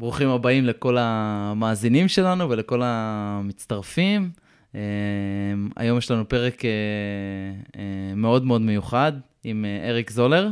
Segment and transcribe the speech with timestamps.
[0.00, 4.30] ברוכים הבאים לכל המאזינים שלנו ולכל המצטרפים.
[4.74, 4.80] אה,
[5.76, 6.70] היום יש לנו פרק אה,
[7.76, 9.12] אה, מאוד מאוד מיוחד
[9.44, 10.48] עם אריק זולר,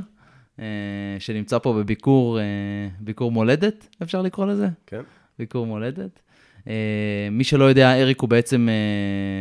[1.19, 2.38] שנמצא פה בביקור
[3.01, 4.69] ביקור מולדת, אפשר לקרוא לזה?
[4.87, 5.01] כן.
[5.38, 6.21] ביקור מולדת.
[7.31, 8.69] מי שלא יודע, אריק הוא בעצם,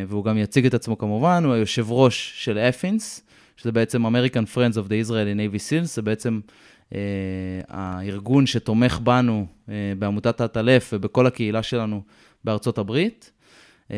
[0.08, 3.28] והוא גם יציג את עצמו כמובן, הוא היושב ראש של אפינס,
[3.58, 6.40] שזה בעצם American Friends of the Israeli Navy Seals, זה בעצם
[7.68, 12.02] הארגון שתומך בנו אה, בעמותת האטלף ובכל הקהילה שלנו
[12.44, 13.32] בארצות הברית.
[13.92, 13.98] אה,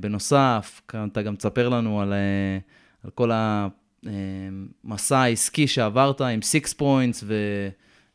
[0.00, 0.80] בנוסף,
[1.12, 2.12] אתה גם תספר לנו על,
[3.04, 3.30] על כל
[4.84, 7.24] המסע העסקי שעברת עם Six Points,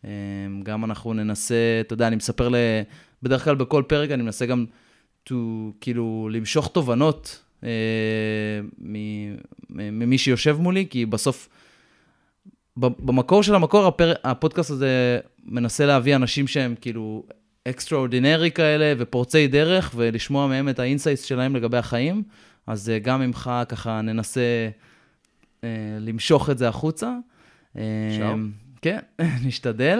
[0.03, 2.55] וגם אנחנו ננסה, אתה יודע, אני מספר, ל...
[3.23, 4.65] בדרך כלל בכל פרק אני מנסה גם
[5.29, 5.33] to,
[5.81, 7.43] כאילו למשוך תובנות
[9.69, 11.49] ממי שיושב מולי, כי בסוף
[12.77, 14.13] במקור של המקור, הפר...
[14.23, 17.23] הפודקאסט הזה מנסה להביא אנשים שהם כאילו
[17.67, 22.23] extraordinary כאלה ופורצי דרך, ולשמוע מהם את ה insights שלהם לגבי החיים.
[22.67, 24.69] אז אה, גם ממך ככה ננסה
[25.63, 27.15] אה, למשוך את זה החוצה.
[27.77, 28.35] אה, אפשר?
[28.81, 28.99] כן,
[29.45, 29.99] נשתדל.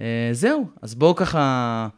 [0.00, 1.88] אה, זהו, אז בואו ככה,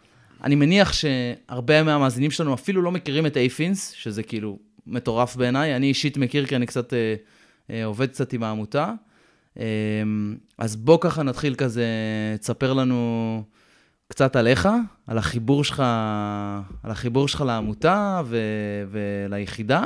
[0.45, 5.77] אני מניח שהרבה מהמאזינים שלנו אפילו לא מכירים את אייפינס, שזה כאילו מטורף בעיניי.
[5.77, 7.15] אני אישית מכיר כי אני קצת אה,
[7.71, 8.93] אה, עובד קצת עם העמותה.
[9.56, 11.86] אמ, אז בוא ככה נתחיל כזה,
[12.41, 13.42] תספר לנו
[14.08, 14.69] קצת עליך,
[15.06, 15.81] על החיבור שלך,
[16.83, 18.39] על החיבור שלך לעמותה ו,
[18.91, 19.84] וליחידה,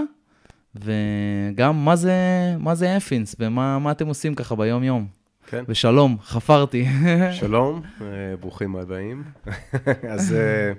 [0.74, 2.14] וגם מה זה,
[2.58, 5.06] מה זה אפינס ומה אתם עושים ככה ביום-יום.
[5.46, 5.64] כן.
[5.68, 6.86] ושלום, חפרתי.
[7.40, 8.06] שלום, אה,
[8.40, 9.22] ברוכים הבאים.
[10.12, 10.72] אז אה,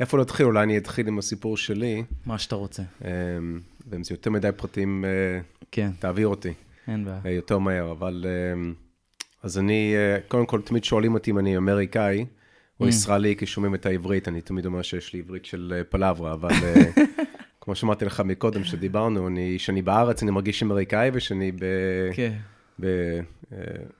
[0.00, 0.46] איפה נתחיל?
[0.46, 2.04] אולי אני אתחיל עם הסיפור שלי.
[2.26, 2.82] מה שאתה רוצה.
[3.04, 3.08] אמ,
[3.90, 5.40] ואם זה יותר מדי פרטים, אה,
[5.72, 5.90] כן.
[5.98, 6.52] תעביר אותי.
[6.88, 7.20] אין בעיה.
[7.26, 8.26] אה, יותר מהר, אבל...
[8.28, 8.70] אה,
[9.42, 12.26] אז אני, אה, קודם כל, תמיד שואלים אותי אם אני אמריקאי
[12.80, 12.88] או mm.
[12.88, 16.50] ישראלי, כי שומעים את העברית, אני תמיד אומר שיש לי עברית של פלברה, אבל
[17.60, 21.64] כמו שאמרתי לך מקודם, שדיברנו, כשאני בארץ אני מרגיש אמריקאי, וכשאני ב...
[22.12, 22.32] כן.
[22.80, 22.86] ב...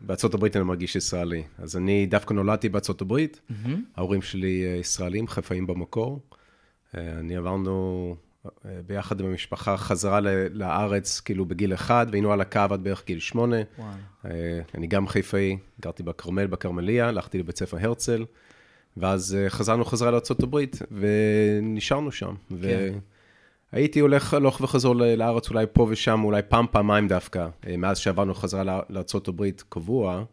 [0.00, 1.42] בארצות הברית אני מרגיש ישראלי.
[1.58, 3.41] אז אני דווקא נולדתי בארצות הברית.
[3.97, 6.20] ההורים שלי ישראלים, חיפאים במקור.
[6.94, 8.16] אני עברנו
[8.86, 10.20] ביחד עם המשפחה, חזרה
[10.50, 13.56] לארץ כאילו בגיל אחד, והיינו על הקו עד בערך גיל שמונה.
[13.78, 13.88] וואו.
[14.24, 18.24] אה, אני גם חיפאי, גרתי בכרמל, בכרמליה, הלכתי לבית ספר הרצל,
[18.96, 20.58] ואז אה, חזרנו חזרה לארה"ב,
[20.90, 22.34] ונשארנו שם.
[22.62, 22.98] כן.
[23.72, 28.34] והייתי הולך הלוך וחזור לארץ אולי פה ושם, אולי פעם, פעמיים דווקא, אה, מאז שעברנו
[28.34, 30.24] חזרה לארה"ב קבוע.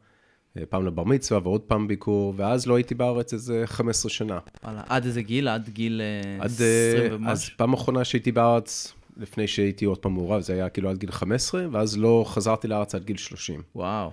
[0.70, 4.40] פעם לבר מצווה ועוד פעם ביקור, ואז לא הייתי בארץ איזה 15 שנה.
[4.64, 5.48] וואלה, עד איזה גיל?
[5.48, 7.32] עד גיל אה, עד, 20 אה, ומשהו?
[7.32, 11.12] אז פעם אחרונה שהייתי בארץ, לפני שהייתי עוד פעם מעורב, זה היה כאילו עד גיל
[11.12, 13.62] 15, ואז לא חזרתי לארץ עד גיל 30.
[13.76, 14.12] וואו.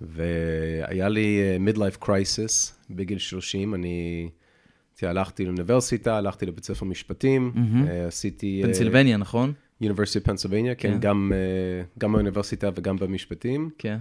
[0.00, 4.28] והיה לי אה, midlife crisis בגיל 30, אני...
[5.02, 7.90] הלכתי לאוניברסיטה, הלכתי לבית ספר משפטים, mm-hmm.
[8.08, 8.60] עשיתי...
[8.64, 9.52] פנסילבניה, נכון?
[9.82, 9.86] University
[10.24, 11.32] of Pennsylvania, כן, כן גם,
[11.98, 13.70] גם באוניברסיטה וגם במשפטים.
[13.78, 13.98] כן.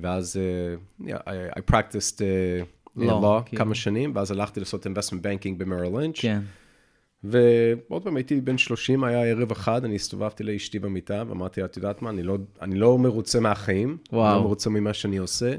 [0.00, 3.56] ואז uh, yeah, I, I practiced uh, law, law כן.
[3.56, 6.20] כמה שנים, ואז הלכתי לעשות investment banking במריל לינץ'.
[6.20, 6.40] כן.
[7.24, 11.76] ועוד פעם, הייתי בן 30, היה ערב אחד, אני הסתובבתי לאשתי במיטה, ואמרתי לה, את
[11.76, 14.26] יודעת מה, אני לא, אני לא מרוצה מהחיים, וואו.
[14.26, 15.54] אני לא מרוצה ממה שאני עושה,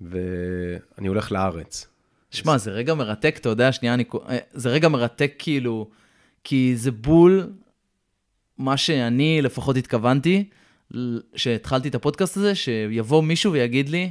[0.00, 1.86] ואני הולך לארץ.
[2.30, 4.04] שמע, זה רגע מרתק, אתה יודע, שנייה, אני...
[4.28, 5.88] אה, זה רגע מרתק כאילו,
[6.44, 7.52] כי זה בול
[8.58, 10.48] מה שאני לפחות התכוונתי.
[11.36, 14.10] שהתחלתי את הפודקאסט הזה, שיבוא מישהו ויגיד לי,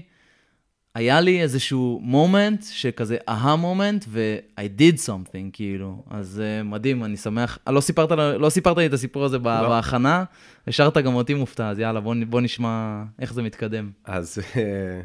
[0.95, 6.03] היה לי איזשהו מומנט, שכזה אהה מומנט, ו-I did something, כאילו.
[6.09, 7.57] אז uh, מדהים, אני שמח.
[7.68, 9.44] לא סיפרת, לא סיפרת לי את הסיפור הזה לא.
[9.44, 10.23] בהכנה,
[10.68, 13.91] השארת גם אותי מופתע, אז יאללה, בוא, בוא נשמע איך זה מתקדם.
[14.06, 15.01] אז, אה,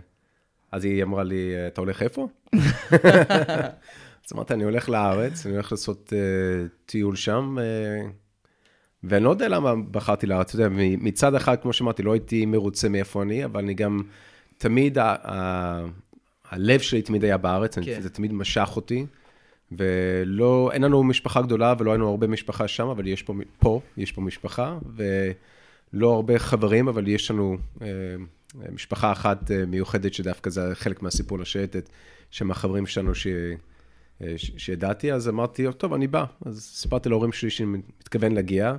[0.73, 2.29] אז היא אמרה לי, אתה הולך איפה?
[4.27, 7.57] אז אמרתי, אני הולך לארץ, אני הולך לעשות uh, טיול שם.
[7.59, 8.24] Uh,
[9.09, 12.89] ואני לא יודע למה בחרתי לארץ, אתה יודע, מצד אחד, כמו שאמרתי, לא הייתי מרוצה
[12.89, 14.03] מאיפה אני, אבל אני גם,
[14.59, 15.85] תמיד, ה- ה-
[16.51, 18.01] הלב שלי תמיד היה בארץ, כן.
[18.01, 19.07] זה תמיד משך אותי.
[19.73, 24.13] ולא, אין לנו משפחה גדולה ולא היינו הרבה משפחה שם, אבל יש פה, פה, יש
[24.13, 27.89] פה משפחה, ולא הרבה חברים, אבל יש לנו אה,
[28.73, 31.89] משפחה אחת אה, מיוחדת שדווקא זה חלק מהסיפור לשייטת,
[32.31, 33.27] שהם החברים שלנו ש...
[34.23, 36.25] אה, שידעתי, אז אמרתי, טוב, אני בא.
[36.47, 37.69] אז סיפרתי להורים שלי שאני
[38.01, 38.77] מתכוון להגיע.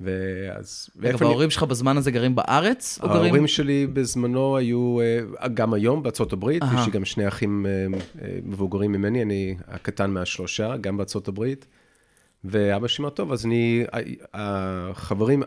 [0.00, 0.88] ואז...
[1.00, 2.98] רגע, וההורים שלך בזמן הזה גרים בארץ?
[3.02, 3.22] או גרים...
[3.22, 7.86] ההורים שלי בזמנו היו, אה, גם היום בארצות הברית, יש לי גם שני אחים אה,
[8.42, 11.66] מבוגרים ממני, אני הקטן מהשלושה, גם בארצות הברית.
[12.44, 13.84] ואבא שלי אמר, טוב, אז אני,
[14.34, 15.42] החברים,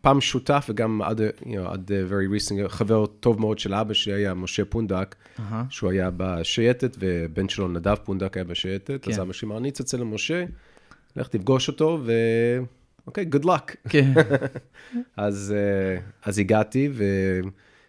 [0.00, 4.12] פעם שותף וגם עד, you know, עד very recent, חבר טוב מאוד של אבא שלי
[4.12, 5.64] היה משה פונדק, אהה.
[5.70, 9.10] שהוא היה בשייטת, ובן שלו נדב פונדק היה בשייטת, כן.
[9.10, 10.44] אז אבא שלי אמר, אני אצלצל למשה,
[11.16, 12.12] לך תפגוש אותו, ו...
[13.06, 13.74] אוקיי, good luck.
[13.88, 14.12] כן,
[15.16, 16.88] אז, אה, אז הגעתי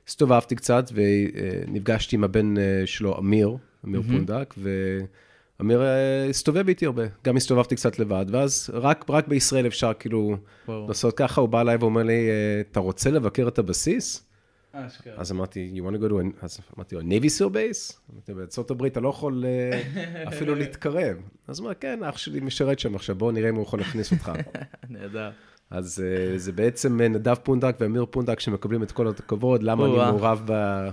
[0.05, 7.03] והסתובבתי קצת ונפגשתי עם הבן אה, שלו, אמיר, אמיר פונדק, ואמיר אה, הסתובב איתי הרבה.
[7.25, 10.37] גם הסתובבתי קצת לבד, ואז רק, רק בישראל אפשר כאילו
[10.67, 10.87] ברור.
[10.87, 12.29] לעשות ככה, הוא בא אליי ואומר לי,
[12.71, 14.30] אתה רוצה לבקר את הבסיס?
[14.73, 15.13] אשכרה.
[15.17, 16.45] אז אמרתי, you want to go to a...
[16.45, 17.93] אז אמרתי לו, Navy SEAL base?
[18.13, 19.81] אמרתי, בארצות הברית אתה לא יכול אה,
[20.33, 21.17] אפילו להתקרב.
[21.47, 24.11] אז הוא אומר, כן, אח שלי משרת שם עכשיו, בואו נראה אם הוא יכול להכניס
[24.11, 24.31] אותך.
[24.89, 25.31] נהדר.
[25.69, 29.95] אז אה, זה בעצם אה, נדב פונדק ואמיר פונדק שמקבלים את כל הכבוד, למה אני.
[29.95, 30.87] מעורב ב,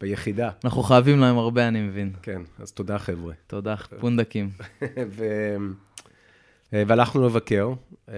[0.00, 0.50] ביחידה.
[0.64, 2.12] אנחנו חייבים להם הרבה, אני מבין.
[2.22, 3.32] כן, אז תודה חבר'ה.
[3.46, 4.50] תודה, פונדקים.
[6.76, 7.72] אה, והלכנו לבקר,
[8.08, 8.14] אה,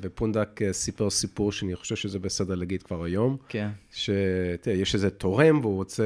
[0.00, 5.60] ופונדק אה, סיפר סיפור שאני חושב שזה בסדר להגיד כבר היום, כן, שיש איזה תורם
[5.60, 6.04] והוא רוצה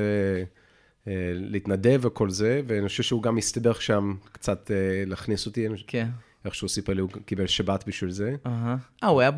[1.34, 4.70] להתנדב וכל זה, ואני חושב שהוא גם הסתבך שם קצת
[5.06, 6.08] להכניס אותי, כן.
[6.44, 8.34] איך שהוא סיפר לי, הוא קיבל שבת בשביל זה.
[8.46, 8.76] אה,
[9.08, 9.30] הוא היה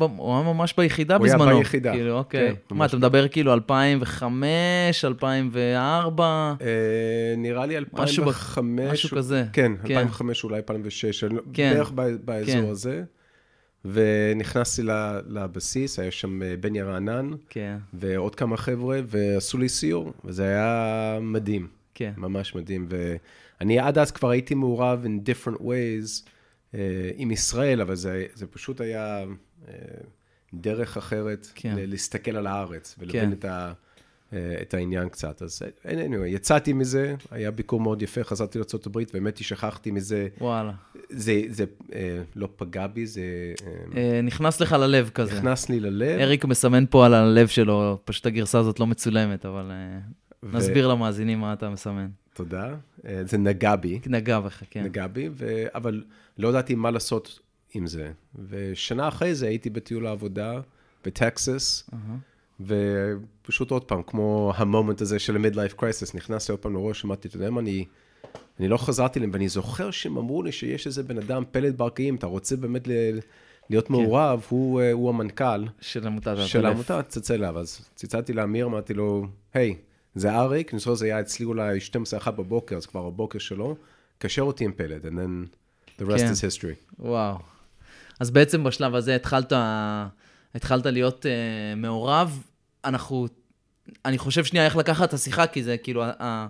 [0.43, 1.57] ממש ביחידה הוא היה בזמנו.
[1.57, 1.91] ביחידה.
[1.93, 2.55] כאילו, אוקיי.
[2.69, 2.85] כן, מה.
[2.85, 6.53] אתה מדבר כאילו 2005, 2004?
[6.61, 6.67] אה,
[7.37, 8.91] נראה לי משהו ב- 2005.
[8.91, 9.45] משהו כזה.
[9.53, 9.93] כן, כן.
[9.97, 11.73] 2005, אולי 2006, אני לא- כן.
[11.75, 11.91] בערך
[12.25, 12.65] באזור כן.
[12.69, 13.03] הזה.
[13.85, 14.81] ונכנסתי
[15.27, 21.17] לבסיס, היה שם אה, בני רענן כן, ועוד כמה חבר'ה, ועשו לי סיור, וזה היה
[21.21, 22.11] מדהים, כן.
[22.17, 22.87] ממש מדהים.
[22.89, 26.27] ואני עד אז כבר הייתי מעורב in different ways
[27.15, 29.25] עם ישראל, אבל זה, זה פשוט היה
[29.67, 29.73] אה,
[30.53, 31.75] דרך אחרת כן.
[31.77, 33.33] להסתכל על הארץ ולהבין כן.
[33.33, 33.73] את, ה,
[34.33, 35.41] אה, את העניין קצת.
[35.41, 40.27] אז אה, anyway, יצאתי מזה, היה ביקור מאוד יפה, חזרתי לארה"ב, באמת שכחתי מזה.
[40.41, 40.71] וואלה.
[41.09, 43.21] זה, זה אה, לא פגע בי, זה
[43.67, 45.37] אה, אה, נכנס לך ללב כזה.
[45.37, 46.19] נכנס לי ללב.
[46.19, 49.99] אריק מסמן פה על הלב שלו, פשוט הגרסה הזאת לא מצולמת, אבל אה,
[50.43, 52.07] ו- נסביר למאזינים מה אתה מסמן.
[52.33, 52.75] תודה.
[53.07, 54.83] אה, זה נגע בי, נגע בך, כן.
[54.83, 55.65] נגע בי, ו...
[55.75, 56.03] אבל
[56.37, 57.39] לא ידעתי מה לעשות
[57.73, 58.11] עם זה.
[58.49, 60.59] ושנה אחרי זה הייתי בטיול העבודה
[61.05, 62.17] בטקסס, אהה.
[62.59, 67.37] ופשוט עוד פעם, כמו המומנט הזה של ה-midlife crisis, נכנסתי עוד פעם לראש, אמרתי, אתה
[67.37, 67.85] יודע מה, אני,
[68.59, 72.15] אני לא חזרתי אליהם, ואני זוכר שהם אמרו לי שיש איזה בן אדם, פלד ברקאים,
[72.15, 72.91] אתה רוצה באמת ל...
[73.69, 76.65] להיות מעורב, הוא, אה, הוא המנכ"ל של עמותת של.
[76.65, 77.59] העמותה, תצלצל אליו.
[77.59, 79.75] אז צלצלתי לאמיר, אמרתי לו, היי,
[80.15, 81.77] זה אריק, אני זוכר שזה היה אצלי אולי
[82.25, 83.75] 12-1 בבוקר, אז כבר הבוקר שלו,
[84.17, 85.57] קשר אותי עם פלד, and then
[85.99, 86.31] the rest כן.
[86.31, 86.95] is history.
[86.99, 87.37] וואו.
[88.19, 89.53] אז בעצם בשלב הזה התחלת,
[90.55, 92.43] התחלת להיות uh, מעורב.
[92.85, 93.27] אנחנו,
[94.05, 96.47] אני חושב שנייה איך לקחת את השיחה, כי זה כאילו, ה,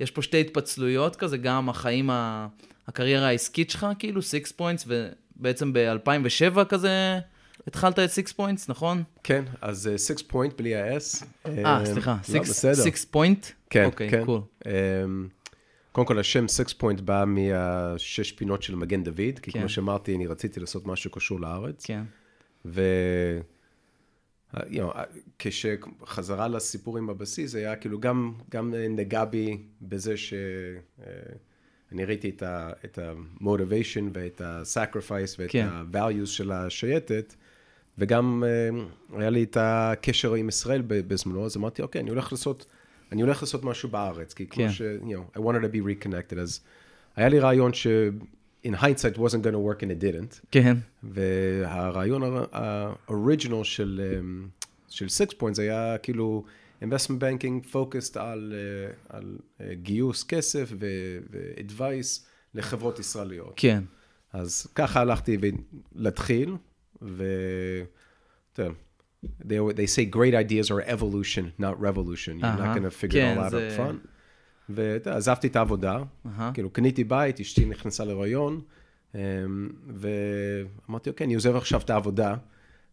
[0.00, 2.46] יש פה שתי התפצלויות כזה, גם החיים, ה,
[2.88, 7.18] הקריירה העסקית שלך, כאילו, סיקס פוינטס, ובעצם ב-2007 כזה
[7.66, 9.02] התחלת את סיקס פוינטס, נכון?
[9.22, 11.24] כן, אז סיקס פוינט בלי ה-S.
[11.46, 12.74] אה, סליחה, לא, בסדר.
[12.74, 13.46] סיקס פוינט?
[13.70, 14.24] כן, אוקיי, כן.
[14.24, 14.40] Cool.
[14.66, 15.28] אמ,
[15.98, 19.60] קודם כל, השם סיקס פוינט בא מהשש פינות של מגן דוד, כי כן.
[19.60, 21.86] כמו שאמרתי, אני רציתי לעשות משהו קשור לארץ.
[21.86, 22.02] כן,
[22.64, 22.82] ו...
[24.54, 24.98] you know,
[25.38, 32.42] כשחזרה לסיפור עם הבסיס, זה היה כאילו גם, גם נגע בי בזה שאני ראיתי את
[32.42, 35.66] ה- את ה-motivation ואת ה-sacrifice ואת כן.
[35.70, 37.34] ה-values של השייטת,
[37.98, 42.66] וגם אה, היה לי את הקשר עם ישראל בזמנו, אז אמרתי, אוקיי, אני הולך לעשות,
[43.12, 44.70] אני הולך לעשות משהו בארץ, כי כמו כן.
[44.70, 44.82] ש...
[44.82, 46.60] you know, I wanted to be reconnected, אז
[47.16, 47.86] היה לי רעיון ש...
[48.66, 50.40] in hindsight wasn't going to work and it didn't.
[50.50, 52.22] כן, והרעיון
[52.52, 54.48] ה original של, אמ,
[54.88, 56.44] של סיקס פוינטס היה כאילו
[56.82, 63.52] investment banking focused על, אה, על אה, גיוס כסף ו-advice לחברות ישראליות.
[63.56, 63.84] כן,
[64.32, 65.36] אז ככה הלכתי
[65.94, 66.56] להתחיל,
[67.02, 67.24] ו...
[68.58, 68.72] יודע,
[69.24, 72.38] They, they say great ideas are evolution, not revolution.
[72.38, 74.08] You're אהה, not going to figure כן, it all out up front.
[74.68, 76.50] ואתה עזבתי את העבודה, אהה.
[76.54, 78.60] כאילו קניתי בית, אשתי נכנסה להיריון,
[79.14, 79.20] אמ,
[79.96, 82.34] ואמרתי, אוקיי, אני עוזב עכשיו את העבודה,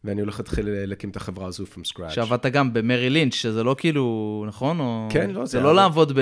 [0.04, 2.10] ואני הולך להתחיל להקים את החברה הזו from scratch.
[2.10, 4.80] שעבדת גם במרי לינץ', שזה לא כאילו, נכון?
[4.80, 5.08] או...
[5.12, 6.22] כן, לא, זה זה לא לעבוד ב...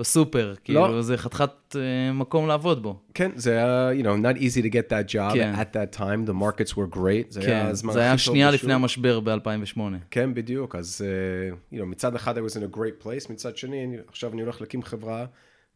[0.00, 3.00] בסופר, כאילו, זה חתיכת אה, מקום לעבוד בו.
[3.14, 5.54] כן, זה היה, you know, not easy to get that job כן.
[5.54, 8.50] at that time, the markets were great, זה כן, היה הזמן זה היה שנייה.
[8.50, 9.80] לפני המשבר ב-2008.
[10.10, 13.56] כן, בדיוק, אז, uh, you know, מצד אחד I was in a great place, מצד
[13.56, 15.26] שני, אני, עכשיו אני הולך להקים חברה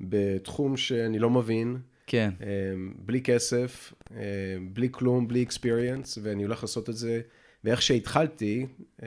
[0.01, 2.45] בתחום שאני לא מבין, כן, um,
[2.99, 4.13] בלי כסף, um,
[4.73, 7.21] בלי כלום, בלי experience, ואני הולך לעשות את זה,
[7.65, 8.67] ואיך שהתחלתי,
[9.01, 9.05] uh,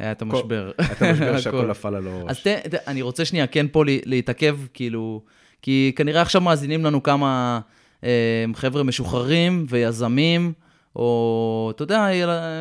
[0.00, 0.70] היה את המשבר.
[0.92, 1.66] את המשבר שהכל הכל.
[1.66, 2.40] נפל על אז הראש.
[2.40, 5.22] ת, ת, אני רוצה שנייה כן פה לה- להתעכב, כאילו,
[5.62, 7.60] כי כנראה עכשיו מאזינים לנו כמה
[8.04, 10.52] אה, חבר'ה משוחררים ויזמים,
[10.96, 12.06] או, אתה יודע,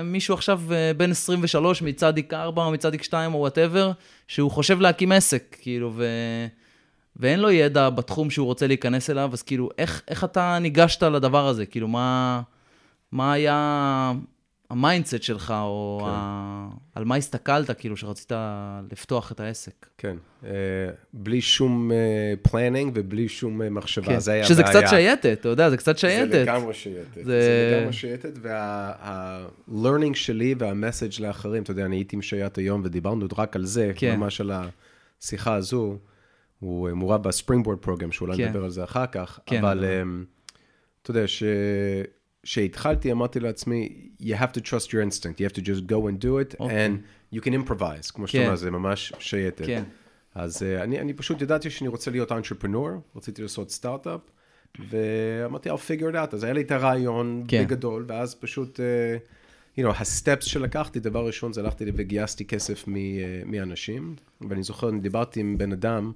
[0.03, 3.91] מישהו עכשיו אה, בן 23 מצדיק 4 או מצדיק 2 או וואטאבר,
[4.27, 6.05] שהוא חושב להקים עסק, כאילו, ו...
[7.15, 11.47] ואין לו ידע בתחום שהוא רוצה להיכנס אליו, אז כאילו, איך, איך אתה ניגשת לדבר
[11.47, 11.65] הזה?
[11.65, 12.41] כאילו, מה,
[13.11, 14.11] מה היה
[14.69, 16.09] ה mindset שלך, או כן.
[16.09, 16.69] ה...
[16.95, 18.31] על מה הסתכלת, כאילו, שרצית
[18.91, 19.87] לפתוח את העסק?
[19.97, 20.45] כן, uh,
[21.13, 21.91] בלי שום
[22.41, 24.19] planning uh, ובלי שום uh, מחשבה, כן.
[24.19, 24.81] זה היה שזה בעיה.
[24.81, 26.31] קצת שייטת, אתה יודע, זה קצת שייטת.
[26.31, 32.15] זה לגמרי שייטת, זה, זה לגמרי שייטת, וה-learning שלי וה-message לאחרים, אתה יודע, אני הייתי
[32.15, 34.15] עם שייט היום ודיברנו רק על זה, כן.
[34.15, 34.51] ממש על
[35.21, 35.97] השיחה הזו.
[36.59, 38.47] הוא מעורב ב Springboard program, שאולי כן.
[38.47, 39.65] נדבר על זה אחר כך, כן.
[39.65, 40.25] אבל um,
[41.01, 41.23] אתה יודע,
[42.49, 46.23] כשהתחלתי, אמרתי לעצמי, you have to trust your instinct, you have to just go and
[46.23, 46.59] do it, okay.
[46.59, 46.87] אוקיי.
[46.87, 48.55] and you can improvise, כמו שאתה אומר, כן.
[48.55, 49.65] זה ממש שייטת.
[49.65, 49.83] כן.
[50.35, 54.21] אז uh, אני, אני פשוט ידעתי שאני רוצה להיות entrepreneur, רציתי לעשות סטארט-אפ,
[54.89, 57.63] ואמרתי, I'll figure it out, אז היה לי את הרעיון כן.
[57.63, 62.95] בגדול, ואז פשוט, uh, you know, הסטפס שלקחתי, דבר ראשון זה הלכתי וגייסתי כסף מ,
[62.95, 62.97] uh,
[63.45, 64.15] מאנשים,
[64.49, 66.11] ואני זוכר, אני דיברתי עם בן אדם,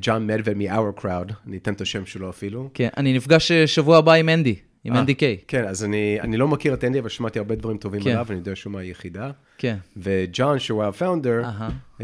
[0.00, 2.70] ג'ון מדבד מ-Our Crowd, אני אתן את השם שלו אפילו.
[2.74, 5.38] כן, אני נפגש שבוע הבא עם אנדי, עם אנדי קיי.
[5.48, 8.10] כן, אז אני, אני לא מכיר את אנדי, אבל שמעתי הרבה דברים טובים כן.
[8.10, 9.30] עליו, אני יודע שהוא מהיחידה.
[9.58, 9.76] כן.
[9.96, 12.02] וג'ון, שהוא ה founder, uh,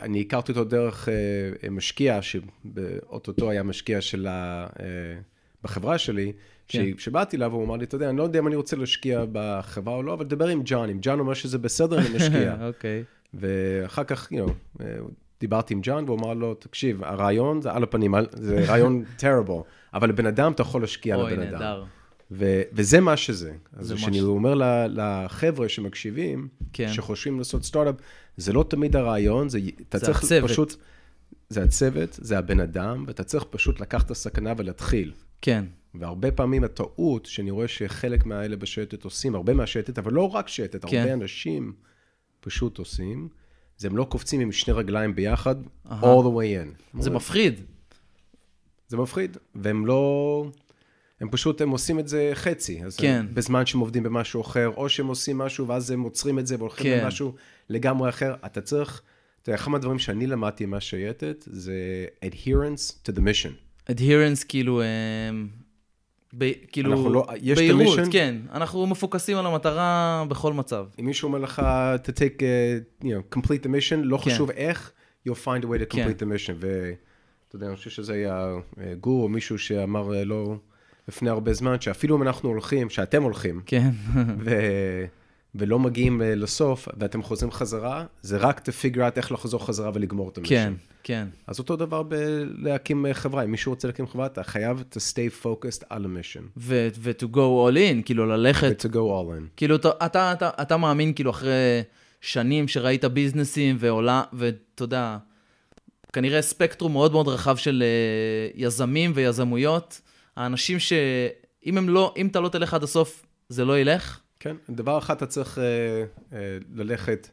[0.00, 4.80] אני הכרתי אותו דרך uh, משקיע, שאו-טו-טו היה משקיע של ה, uh,
[5.64, 6.32] בחברה שלי,
[6.68, 6.84] כן.
[6.98, 9.94] שבאתי אליו, הוא אמר לי, אתה יודע, אני לא יודע אם אני רוצה להשקיע בחברה
[9.94, 12.56] או לא, אבל דבר עם ג'ון, אם ג'ון אומר שזה בסדר, אני משקיע.
[12.68, 13.04] אוקיי.
[13.34, 14.82] ואחר כך, you know,
[15.40, 19.54] דיברתי עם ג'ון, והוא אמר לו, תקשיב, הרעיון זה על הפנים, זה רעיון טראבל,
[19.94, 21.38] אבל לבן אדם אתה יכול להשקיע לבן אדם.
[21.38, 21.84] אוי, נהדר.
[22.30, 23.52] ו- וזה מה שזה.
[23.72, 24.22] אז כשאני ש...
[24.22, 24.54] אומר
[24.88, 26.92] לחבר'ה שמקשיבים, כן.
[26.92, 27.94] שחושבים לעשות סטארט-אפ,
[28.36, 30.50] זה לא תמיד הרעיון, זה, אתה זה צריך הצוות.
[30.50, 30.74] פשוט...
[31.48, 35.12] זה הצוות, זה הבן אדם, ואתה צריך פשוט לקחת את הסכנה ולהתחיל.
[35.42, 35.64] כן.
[35.94, 40.84] והרבה פעמים הטעות, שאני רואה שחלק מהאלה בשייטת עושים, הרבה מהשייטת, אבל לא רק שייטת,
[40.84, 40.98] כן.
[40.98, 41.72] הרבה אנשים
[42.40, 43.28] פשוט עושים,
[43.78, 45.56] זה הם לא קופצים עם שני רגליים ביחד,
[45.86, 45.90] all
[46.24, 46.64] the way
[46.96, 47.02] in.
[47.02, 47.60] זה מפחיד.
[48.88, 50.50] זה מפחיד, והם לא...
[51.20, 52.84] הם פשוט, הם עושים את זה חצי.
[52.84, 53.16] אז כן.
[53.20, 56.56] הם, בזמן שהם עובדים במשהו אחר, או שהם עושים משהו ואז הם עוצרים את זה
[56.58, 57.04] והולכים כן.
[57.04, 57.34] למשהו
[57.70, 58.34] לגמרי אחר.
[58.46, 59.02] אתה צריך,
[59.42, 63.52] אתה יודע, אחד מהדברים שאני למדתי מהשייטת, זה adherence to the mission.
[63.90, 64.82] adherence כאילו...
[66.38, 68.36] ב, כאילו, לא, יש בהירות, כן.
[68.52, 70.86] אנחנו מפוקסים על המטרה בכל מצב.
[71.00, 71.62] אם מישהו אומר לך,
[72.04, 74.30] to take, uh, you know, complete the mission, לא כן.
[74.30, 74.92] חשוב איך,
[75.28, 76.26] you'll find a way to complete כן.
[76.26, 76.54] the mission.
[76.58, 80.56] ואתה יודע, אני חושב שזה היה אה, גור או מישהו שאמר אה, לא
[81.08, 83.90] לפני הרבה זמן, שאפילו אם אנחנו הולכים, שאתם הולכים, כן.
[84.44, 84.50] ו...
[85.58, 89.90] ולא מגיעים אה, לסוף, ואתם חוזרים חזרה, זה רק to figure out איך לחזור חזרה
[89.94, 90.54] ולגמור את המישן.
[90.54, 90.72] כן,
[91.02, 91.26] כן.
[91.46, 93.44] אז אותו דבר בלהקים אה, חברה.
[93.44, 96.42] אם מישהו רוצה להקים חברה, אתה חייב to stay focused על המישן.
[96.56, 98.84] ו-to go all in, כאילו ללכת...
[98.84, 99.48] ו-to go all in.
[99.56, 101.82] כאילו, אתה, אתה, אתה, אתה מאמין, כאילו, אחרי
[102.20, 105.18] שנים שראית ביזנסים ועולה, ואתה יודע,
[106.12, 110.00] כנראה ספקטרום מאוד מאוד רחב של uh, יזמים ויזמויות,
[110.36, 114.20] האנשים שאם הם לא, אם אתה לא תלך עד הסוף, זה לא ילך.
[114.40, 115.60] כן, דבר אחד אתה צריך uh,
[116.30, 116.34] uh,
[116.74, 117.28] ללכת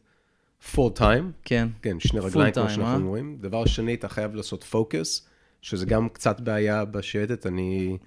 [0.71, 1.31] פול טיים.
[1.43, 1.67] כן.
[1.81, 2.95] כן, שני רגליים, כמו שאנחנו אה?
[2.95, 3.37] אומרים.
[3.41, 5.27] דבר שני, אתה חייב לעשות פוקוס,
[5.61, 7.45] שזה גם קצת בעיה בשייטת.
[7.45, 7.97] אני,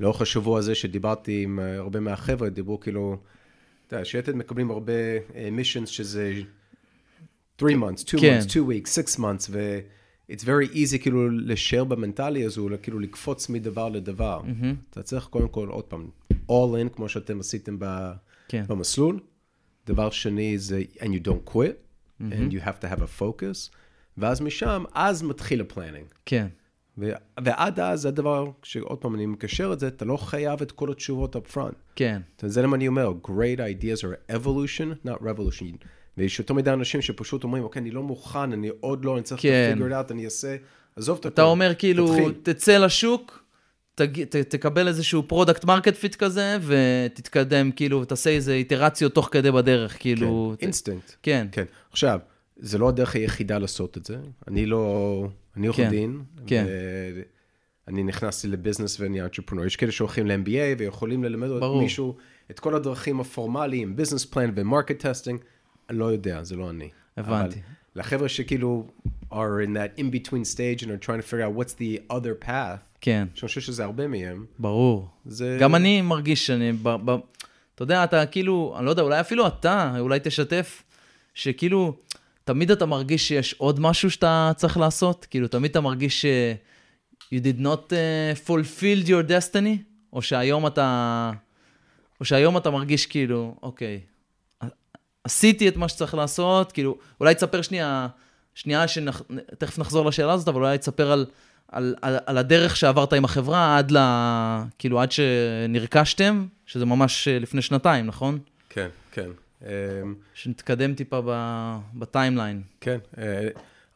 [0.00, 3.16] לאורך השבוע הזה שדיברתי עם uh, הרבה מהחבר'ה, דיברו כאילו,
[3.86, 4.92] אתה יודע, שייטת מקבלים הרבה
[5.52, 6.32] מישנס uh, שזה
[7.60, 8.38] 3 months, 2 כן.
[8.40, 9.78] months, 2 weeks, 6 months, ו...
[10.30, 14.40] it's very easy כאילו לשאר במנטלי הזו, כאילו לקפוץ מדבר לדבר.
[14.44, 14.90] Mm-hmm.
[14.90, 18.12] אתה צריך קודם כל, עוד פעם, all in, כמו שאתם עשיתם ב...
[18.48, 18.64] כן.
[18.68, 19.20] במסלול.
[19.86, 22.22] דבר שני זה, and you don't quit, mm-hmm.
[22.22, 23.70] and you have to have a focus,
[24.18, 26.06] ואז משם, אז מתחיל ה planning.
[26.26, 26.46] כן.
[26.98, 27.12] ו-
[27.44, 30.90] ועד אז, זה הדבר, שעוד פעם, אני מקשר את זה, אתה לא חייב את כל
[30.90, 31.74] התשובות up front.
[31.96, 32.20] כן.
[32.42, 35.84] זה למה אני אומר, great ideas are evolution, not revolution.
[36.18, 39.42] ויש יותר מדי אנשים שפשוט אומרים, אוקיי, אני לא מוכן, אני עוד לא, אני צריך
[39.42, 39.78] כן.
[39.78, 40.56] to figure out, אני אעשה,
[40.96, 41.34] עזוב את הכל.
[41.34, 42.32] אתה אומר כאילו, תתחיל.
[42.42, 43.44] תצא לשוק,
[43.94, 49.50] תג, ת, תקבל איזשהו product market fit כזה, ותתקדם, כאילו, תעשה איזה איטרציות תוך כדי
[49.50, 50.54] בדרך, כאילו...
[50.58, 51.12] כן, אינסטינקט.
[51.22, 51.46] כן.
[51.52, 51.64] כן.
[51.90, 52.18] עכשיו,
[52.56, 54.16] זה לא הדרך היחידה לעשות את זה.
[54.48, 55.26] אני לא...
[55.56, 56.22] אני עורך כן, דין.
[56.46, 56.66] כן.
[57.88, 59.64] אני נכנסתי ל business ואני entrepreneur.
[59.64, 61.82] יש כאלה שהולכים ל-MBA ויכולים ללמד ברור.
[61.82, 62.16] מישהו
[62.50, 65.40] את כל הדרכים הפורמליים, business plan ו market testing.
[65.90, 66.88] לא יודע, זה לא אני.
[67.16, 67.60] הבנתי.
[67.96, 68.86] לחבר'ה שכאילו
[69.32, 72.78] are in that in-between stage and are trying to figure out what's the other path,
[73.00, 73.26] כן.
[73.34, 74.46] שאני חושב שזה הרבה מהם.
[74.58, 75.08] ברור.
[75.26, 75.58] זה...
[75.60, 77.16] גם אני מרגיש שאני, ב, ב,
[77.74, 80.82] אתה יודע, אתה כאילו, אני לא יודע, אולי אפילו אתה, אולי תשתף,
[81.34, 81.96] שכאילו,
[82.44, 86.26] תמיד אתה מרגיש שיש עוד משהו שאתה צריך לעשות, כאילו, תמיד אתה מרגיש ש...
[87.34, 89.78] you did not uh, fulfilled your destiny,
[90.12, 91.30] או שהיום אתה...
[92.20, 94.00] או שהיום אתה מרגיש כאילו, אוקיי,
[95.24, 98.08] עשיתי את מה שצריך לעשות, כאילו, אולי תספר שנייה,
[98.54, 101.26] שנייה שתכף נחזור לשאלה הזאת, אבל אולי תספר על,
[101.68, 103.98] על, על, על הדרך שעברת עם החברה עד ל...
[104.78, 108.38] כאילו, עד שנרכשתם, שזה ממש אה, לפני שנתיים, נכון?
[108.70, 109.28] כן, כן.
[109.62, 109.68] אמ,
[110.34, 111.20] שנתקדם טיפה
[111.94, 112.62] בטיימליין.
[112.80, 112.98] כן.
[113.18, 113.48] אה,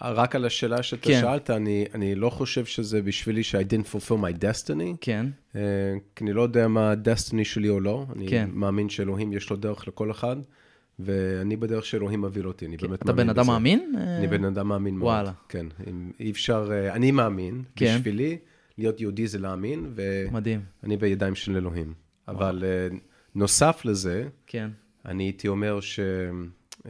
[0.02, 1.20] רק על השאלה שאתה כן.
[1.20, 4.96] שאלת, אני, אני לא חושב שזה בשבילי ש- I didn't fulfill my destiny.
[5.00, 5.26] כן.
[5.54, 5.58] Uh,
[6.16, 8.06] כי אני לא יודע מה ה-destiny שלי או לא.
[8.16, 8.50] אני כן.
[8.52, 10.36] מאמין שאלוהים יש לו דרך לכל אחד,
[10.98, 12.86] ואני בדרך שאלוהים מביא אותי, אני כן.
[12.86, 13.22] באמת מאמין בזה.
[13.22, 13.94] אתה בן אדם מאמין?
[14.18, 15.12] אני בן אדם מאמין מאוד.
[15.12, 15.32] וואלה.
[15.48, 15.66] כן,
[16.20, 17.96] אי אפשר, uh, אני מאמין, כן.
[17.98, 18.38] בשבילי,
[18.78, 21.92] להיות יהודי זה להאמין, ואני בידיים של אלוהים.
[22.28, 22.94] אבל uh,
[23.34, 24.70] נוסף לזה, כן.
[25.04, 26.00] אני הייתי אומר ש...
[26.00, 26.86] Uh,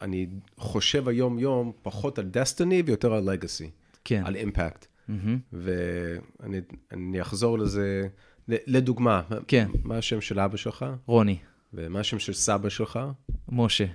[0.00, 0.26] אני
[0.56, 3.70] חושב היום-יום פחות על דסטיני ויותר על לגאסי.
[4.04, 4.22] כן.
[4.26, 4.86] על אימפקט.
[5.08, 5.12] Mm-hmm.
[5.52, 8.08] ואני אחזור לזה,
[8.48, 9.68] לדוגמה, כן.
[9.84, 10.86] מה השם של אבא שלך?
[11.06, 11.38] רוני.
[11.74, 13.00] ומה השם של סבא שלך?
[13.48, 13.86] משה.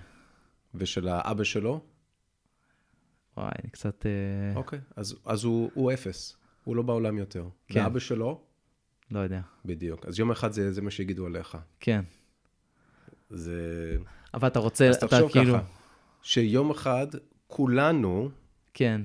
[0.75, 1.81] ושל האבא שלו?
[3.37, 4.05] וואי, אני קצת...
[4.05, 7.47] אה, אוקיי, אז, אז הוא, הוא אפס, הוא לא בעולם יותר.
[7.67, 7.83] כן.
[7.83, 8.41] ואבא שלו?
[9.11, 9.41] לא יודע.
[9.65, 10.05] בדיוק.
[10.05, 11.57] אז יום אחד זה, זה מה שיגידו עליך.
[11.79, 12.01] כן.
[13.29, 13.97] זה...
[14.33, 15.25] אבל אתה רוצה, אתה כאילו...
[15.25, 15.63] אז תחשוב ככה.
[16.21, 17.07] שיום אחד
[17.47, 18.29] כולנו,
[18.73, 19.01] כן.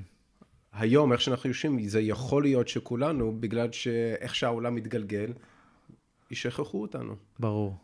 [0.72, 5.32] היום, איך שאנחנו יושבים, זה יכול להיות שכולנו, בגלל שאיך שהעולם מתגלגל,
[6.30, 7.16] ישכחו אותנו.
[7.38, 7.76] ברור.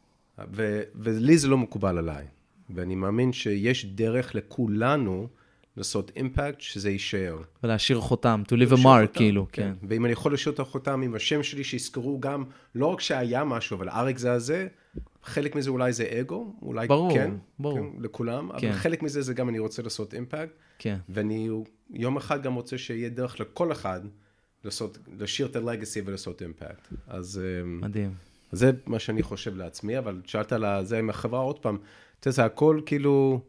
[0.52, 2.26] ו- ולי זה לא מקובל עליי.
[2.70, 5.28] ואני מאמין שיש דרך לכולנו
[5.76, 7.38] לעשות אימפקט, שזה יישאר.
[7.62, 9.62] ולהשאיר חותם, to leave a mark, כאילו, כן.
[9.80, 9.86] כן.
[9.88, 13.76] ואם אני יכול להשאיר את החותם עם השם שלי, שיזכרו גם, לא רק שהיה משהו,
[13.76, 14.66] אבל אריק זה הזה,
[15.22, 17.78] חלק מזה אולי זה אגו, אולי ברור, כן, ברור.
[17.78, 18.68] כן, לכולם, כן.
[18.68, 20.52] אבל חלק מזה זה גם אני רוצה לעשות אימפקט.
[20.78, 20.96] כן.
[21.08, 21.48] ואני
[21.90, 24.00] יום אחד גם רוצה שיהיה דרך לכל אחד
[24.64, 26.88] לעשות, לשיר את הלגאסי ולעשות אימפקט.
[27.06, 27.40] אז...
[27.62, 28.27] אמ, מדהים.
[28.52, 31.78] זה מה שאני חושב לעצמי, אבל שאלת על זה עם החברה עוד פעם,
[32.20, 33.40] אתה יודע, זה הכל כאילו...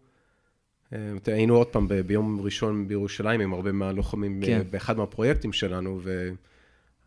[0.93, 4.61] אה, היינו עוד פעם ביום ראשון בירושלים עם הרבה מהלוחמים כן.
[4.71, 6.01] באחד מהפרויקטים שלנו,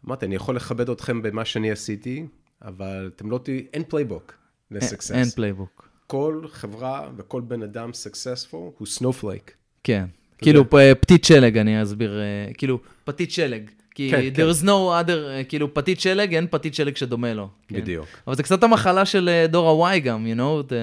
[0.04, 2.26] ואמרתי, אני יכול לכבד אתכם במה שאני עשיתי,
[2.62, 4.34] אבל אתם לא תהיו, אין playbook
[4.70, 5.10] ל success.
[5.10, 5.88] אין playbook.
[6.06, 9.54] כל חברה וכל בן אדם successful הוא snowflake.
[9.84, 10.06] כן.
[10.38, 10.64] כאילו
[11.00, 13.70] פתית שלג, אני אסביר, אה, כאילו פתית שלג.
[13.94, 14.50] כי כן, כן.
[14.50, 17.48] is no other, אה, כאילו פתית שלג, אין פתית שלג שדומה לו.
[17.68, 17.76] כן?
[17.76, 18.06] בדיוק.
[18.26, 20.70] אבל זה קצת המחלה של דור ה-Y גם, you know?
[20.70, 20.74] The...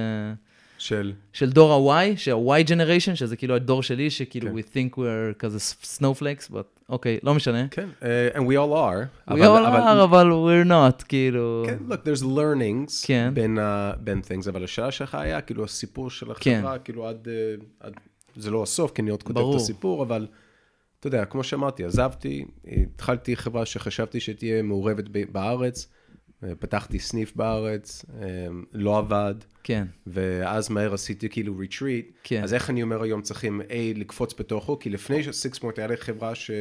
[0.78, 1.14] של?
[1.34, 4.58] של דור ה-Y, שה-Y generation, שזה כאילו הדור שלי, שכאילו כן.
[4.58, 7.68] we think we're כזה snowflakes, but אוקיי, okay, לא משנה.
[7.68, 9.30] כן, uh, and we all are.
[9.30, 11.66] We אבל, all אבל, are, אבל we're not, כאילו...
[11.68, 13.32] כן, look, there's learnings כן.
[13.34, 13.62] בין, uh,
[14.00, 16.84] בין things, אבל השאלה שלך היה, כאילו, הסיפור של החברה, כן.
[16.84, 17.94] כאילו, עד, uh, עד...
[18.36, 20.28] זה לא הסוף, כי אני עוד כותב את הסיפור, אבל...
[21.00, 25.88] אתה יודע, כמו שאמרתי, עזבתי, התחלתי חברה שחשבתי שתהיה מעורבת בארץ,
[26.60, 29.36] פתחתי סניף בארץ, אמ, לא עבד.
[29.64, 29.88] כן.
[30.08, 32.12] ואז מהר עשיתי כאילו retreat.
[32.24, 32.44] כן.
[32.44, 35.98] אז איך אני אומר היום צריכים, A, לקפוץ בתוכו, כי לפני סיקס פוינט היה לי
[35.98, 36.52] חברה ש...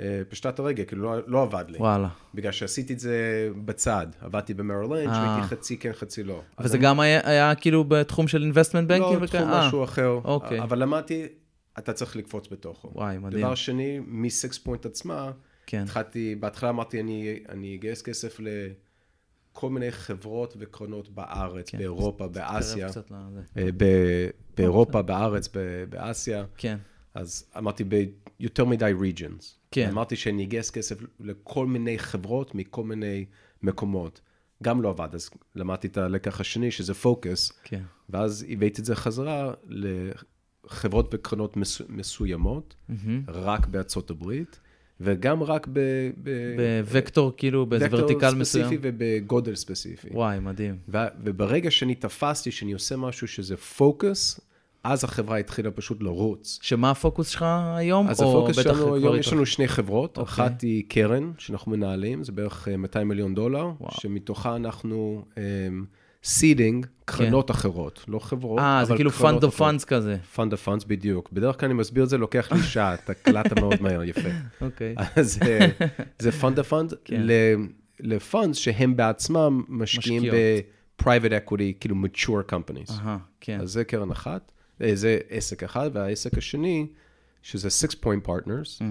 [0.00, 1.78] אה, את הרגל, כאילו לא, לא עבד לי.
[1.78, 2.08] וואלה.
[2.34, 4.06] בגלל שעשיתי את זה בצד.
[4.20, 6.40] עבדתי במרילנד, שהייתי חצי כן, חצי לא.
[6.60, 7.08] וזה גם אני...
[7.08, 9.20] היה, היה כאילו בתחום של investment בנקים?
[9.22, 10.20] לא, תחום משהו 아, אחר.
[10.24, 10.60] אוקיי.
[10.60, 11.26] אבל למדתי,
[11.78, 12.90] אתה צריך לקפוץ בתוכו.
[12.94, 13.42] וואי, מדהים.
[13.42, 15.32] דבר שני, מסיקס פוינט עצמה,
[15.66, 15.82] כן.
[15.82, 18.48] התחלתי, בהתחלה אמרתי, אני, אני אגייס כסף ל...
[19.54, 21.78] כל מיני חברות וקרנות בארץ, כן.
[21.78, 22.88] באירופה, באסיה.
[23.56, 23.68] אה,
[24.56, 25.48] באירופה, בארץ,
[25.88, 26.44] באסיה.
[26.56, 26.78] כן.
[27.14, 29.44] אז אמרתי, ביותר מדי regions.
[29.70, 29.88] כן.
[29.88, 33.24] אמרתי שאני אגייס כסף לכל מיני חברות מכל מיני
[33.62, 34.20] מקומות.
[34.62, 37.52] גם לא עבד, אז למדתי את הלקח השני, שזה פוקוס.
[37.64, 37.82] כן.
[38.10, 39.54] ואז הבאתי את זה חזרה
[40.66, 41.56] לחברות וקרנות
[41.88, 42.94] מסוימות, mm-hmm.
[43.28, 44.60] רק בארצות הברית.
[45.00, 45.80] וגם רק ב...
[46.56, 48.66] בווקטור, כאילו, באיזה vertical מסוים.
[48.66, 50.08] וקטור ספציפי ובגודל ספציפי.
[50.10, 50.76] וואי, מדהים.
[50.88, 54.40] ו- וברגע שאני תפסתי שאני עושה משהו שזה פוקוס,
[54.84, 56.58] אז החברה התחילה פשוט לרוץ.
[56.62, 57.44] שמה הפוקוס שלך
[57.76, 58.08] היום?
[58.08, 60.18] אז הפוקוס שלנו, היום יש לנו שני חברות.
[60.18, 60.20] Okay.
[60.20, 60.32] אוקיי.
[60.32, 64.00] אחת היא קרן, שאנחנו מנהלים, זה בערך 200 אה, מיליון דולר, וואו.
[64.00, 65.24] שמתוכה אנחנו...
[65.34, 65.38] Um,
[66.24, 67.54] seeding קרנות כן.
[67.54, 70.16] אחרות, לא חברות, אה, אבל זה כאילו fund of funds כזה.
[70.34, 71.32] Fund of funds, בדיוק.
[71.32, 74.28] בדרך כלל אני מסביר את זה, לוקח לי שעה, אתה קלטת מאוד מהר, יפה.
[74.60, 74.94] אוקיי.
[75.16, 75.38] אז
[76.22, 76.94] זה fund of fund
[78.00, 82.92] ל funds שהם בעצמם משקיעים ב-private equity, כאילו mature companies.
[82.92, 83.60] אהה, כן.
[83.60, 86.86] אז זה קרן אחת, אה, זה עסק אחד, והעסק השני,
[87.42, 88.82] שזה Six Point Partners, um,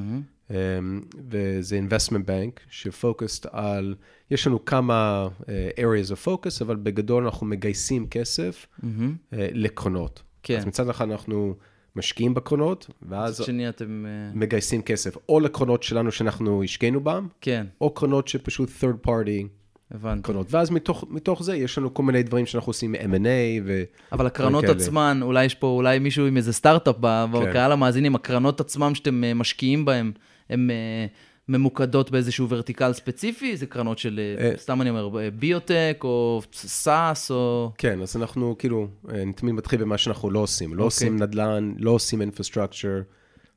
[1.30, 3.96] וזה investment bank ש focused על,
[4.32, 5.46] יש לנו כמה uh,
[5.80, 8.84] areas of focus, אבל בגדול אנחנו מגייסים כסף mm-hmm.
[8.86, 10.22] uh, לקרנות.
[10.44, 10.58] כן.
[10.58, 11.56] אז מצד אחד אנחנו
[11.96, 14.06] משקיעים בקרנות, ואז שני אתם...
[14.06, 14.38] Uh...
[14.38, 17.66] מגייסים כסף, או לקרנות שלנו שאנחנו השקיענו בהם, כן.
[17.82, 19.48] או קרנות שפשוט third party
[19.94, 20.24] הבנתי.
[20.24, 20.54] קרנות.
[20.54, 23.84] ואז מתוך, מתוך זה יש לנו כל מיני דברים שאנחנו עושים מ-M&A, ו...
[24.12, 24.74] אבל הקרנות כאלה.
[24.74, 27.32] עצמן, אולי יש פה, אולי מישהו עם איזה סטארט-אפ כן.
[27.32, 30.12] בקהל המאזינים, הקרנות עצמם שאתם אה, משקיעים בהן,
[30.54, 31.06] הן אה,
[31.50, 33.58] ממוקדות באיזשהו ורטיקל ספציפי?
[33.58, 34.58] זה קרנות של, אה, אה.
[34.58, 37.72] סתם אני אומר, ביוטק, או SaaS, או...
[37.78, 40.70] כן, אז אנחנו כאילו, אני תמיד מתחיל במה שאנחנו לא עושים.
[40.70, 40.86] לא אוקיי.
[40.86, 43.04] עושים נדל"ן, לא עושים infrastructure,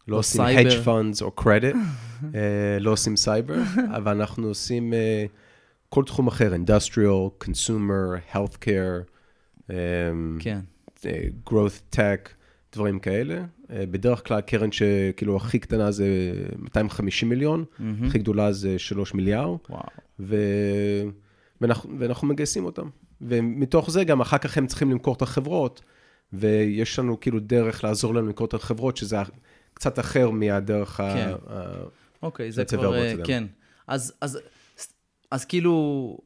[0.08, 1.76] לא עושים hedge funds או credit,
[2.80, 3.58] לא עשים סייבר,
[3.96, 4.92] אבל אנחנו עושים
[5.88, 9.10] כל תחום אחר, industrial, consumer, healthcare,
[10.38, 10.60] כן.
[11.48, 12.28] growth tech,
[12.72, 13.34] דברים כאלה.
[13.70, 16.06] אה, בדרך כלל הקרן שכאילו הכי קטנה זה
[16.58, 18.06] 250 מיליון, מהמם.
[18.06, 19.58] הכי גדולה זה 3 מיליארד.
[19.70, 19.82] וואו.
[20.20, 20.36] ו...
[21.60, 22.88] ואנחנו, ואנחנו מגייסים אותם.
[23.20, 25.82] ומתוך זה גם אחר כך הם צריכים למכור את החברות,
[26.32, 29.16] ויש לנו כאילו דרך לעזור להם למכור את החברות, שזה
[29.74, 30.96] קצת אחר מהדרך.
[30.96, 31.32] כן.
[31.48, 31.62] ה...
[32.22, 33.24] אוקיי, זה כבר, יודע.
[33.24, 33.44] כן.
[33.86, 34.38] אז, אז,
[35.30, 36.18] אז כאילו,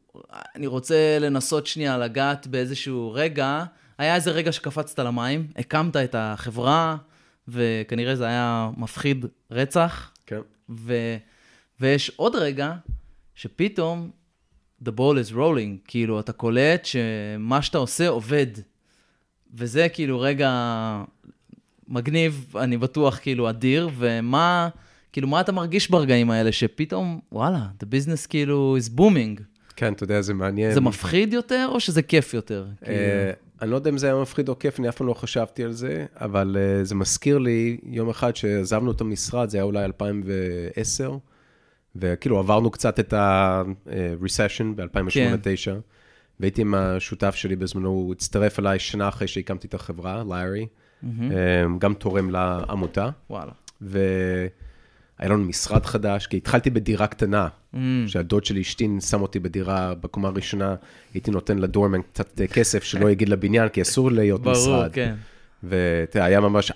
[0.57, 3.64] אני רוצה לנסות שנייה לגעת באיזשהו רגע.
[4.00, 6.96] היה איזה רגע שקפצת למים, הקמת את החברה,
[7.48, 10.40] וכנראה זה היה מפחיד רצח, כן.
[10.70, 11.16] ו,
[11.80, 12.72] ויש עוד רגע
[13.34, 14.10] שפתאום
[14.84, 18.46] the ball is rolling, כאילו, אתה קולט שמה שאתה עושה עובד.
[19.54, 20.50] וזה כאילו רגע
[21.88, 24.68] מגניב, אני בטוח, כאילו, אדיר, ומה,
[25.12, 29.42] כאילו, מה אתה מרגיש ברגעים האלה, שפתאום, וואלה, the business כאילו is booming.
[29.76, 30.74] כן, אתה יודע, זה מעניין.
[30.74, 32.66] זה מפחיד יותר, או שזה כיף יותר?
[32.84, 32.96] כאילו?
[33.61, 35.64] אה, אני לא יודע אם זה היה מפחיד או כיף, אני אף פעם לא חשבתי
[35.64, 39.85] על זה, אבל אה, זה מזכיר לי יום אחד שעזבנו את המשרד, זה היה אולי
[39.85, 41.16] 2010,
[41.96, 45.70] וכאילו עברנו קצת את ה-recession ב-2008-2009,
[46.40, 50.66] והייתי עם השותף שלי בזמנו, הוא הצטרף אליי שנה אחרי שהקמתי את החברה, ליירי,
[51.03, 51.33] מהמם.
[51.33, 53.53] אה, גם תורם לעמותה, וואלה.
[55.20, 59.94] והיה לנו משרד חדש, כי התחלתי בדירה קטנה, Mm, שהדוד שלי אשתין שם אותי בדירה
[59.94, 60.74] בקומה הראשונה,
[61.14, 64.92] הייתי נותן לדורמן קצת אה, כסף שלא יגיד לבניין, כי אסור להיות ברור, משרד.
[64.92, 65.14] כן.
[65.62, 66.74] ואתה היה ממש 4-5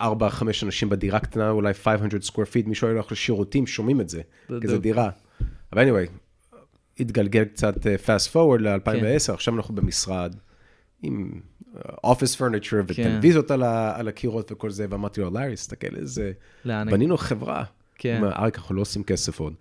[0.62, 4.54] אנשים בדירה קטנה, אולי 500 square feet, מישהו היה הולך לשירותים, שומעים את זה, כי
[4.54, 4.83] בדיוק.
[4.83, 5.11] דירה.
[5.72, 6.09] אבל anyway,
[7.00, 9.33] התגלגל קצת אה, fast forward ל-2010, כן.
[9.33, 10.35] עכשיו אנחנו במשרד
[11.02, 11.40] עם
[12.04, 13.02] אופיס פרניצ'ר כן.
[13.02, 16.33] וטלוויזיות על ה- על הקירות וכל זה, ואמרתי לו, לארי, תסתכל איזה...
[16.90, 17.64] בנינו חברה.
[17.98, 18.11] כן.
[18.11, 19.54] הוא אומר, אריק, אנחנו לא עושים כסף עוד.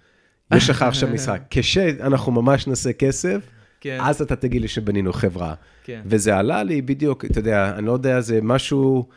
[0.56, 1.42] יש לך עכשיו משחק.
[1.50, 3.48] כשאנחנו ממש נעשה כסף,
[3.82, 3.98] כן.
[4.02, 5.54] אז אתה תגיד לי שבנינו חברה.
[5.84, 6.02] כן.
[6.06, 9.08] וזה עלה לי בדיוק, אתה יודע, אני לא יודע, זה משהו,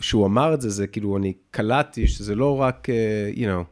[0.00, 3.64] שהוא אמר את זה, זה כאילו, אני קלטתי שזה לא רק, uh, you know,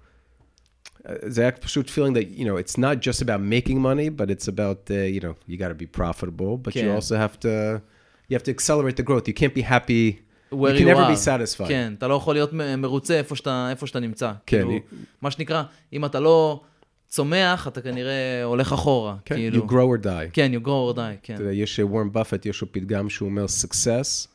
[1.26, 4.48] זה היה פשוט feeling that, you know, it's not just about making money, but it's
[4.48, 6.96] about, uh, you know, you got to be profitable, but you כן.
[6.96, 7.80] also have to,
[8.28, 9.28] you have to accelerate the growth.
[9.28, 11.10] You can't be happy, Where you can never are.
[11.10, 11.68] be satisfied.
[11.68, 14.32] כן, אתה לא יכול להיות מרוצה איפה שאתה, איפה שאתה נמצא.
[14.46, 14.78] כן, כאילו,
[15.22, 16.60] מה שנקרא, אם אתה לא
[17.08, 19.16] צומח, אתה כנראה הולך אחורה.
[19.24, 19.64] כן, כאילו.
[19.64, 20.30] you grow or die.
[20.32, 21.34] כן, you grow or die, כן.
[21.34, 24.26] אתה יודע, יש וורן באפט, יש לו פתגם שהוא אומר, success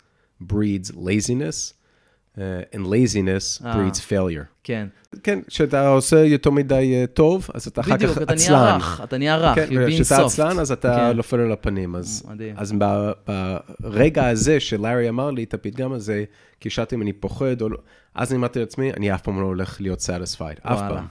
[0.52, 1.74] breeds laziness,
[2.74, 3.74] and laziness אה.
[3.74, 4.46] breeds failure.
[4.64, 4.88] כן.
[5.24, 8.78] כן, כשאתה עושה יותר מדי uh, טוב, אז אתה אחר בדיוק, כך אתה נהיה עצלן.
[8.78, 10.22] רך, אתה נהיה רך, כן, you're being soft.
[10.22, 11.18] עצלן, אז אתה כן.
[11.18, 11.96] נופל על הפנים.
[11.96, 12.56] אז, מדהים.
[12.58, 13.12] אז ב-
[13.80, 16.24] ברגע הזה שלארי אמר לי את הפתגם הזה,
[16.60, 17.78] כי שאלתי אם אני פוחד או לא,
[18.16, 20.80] אז אני אמרתי לעצמי, אני אף פעם לא הולך להיות satisfied, אף.
[20.80, 21.06] פעם.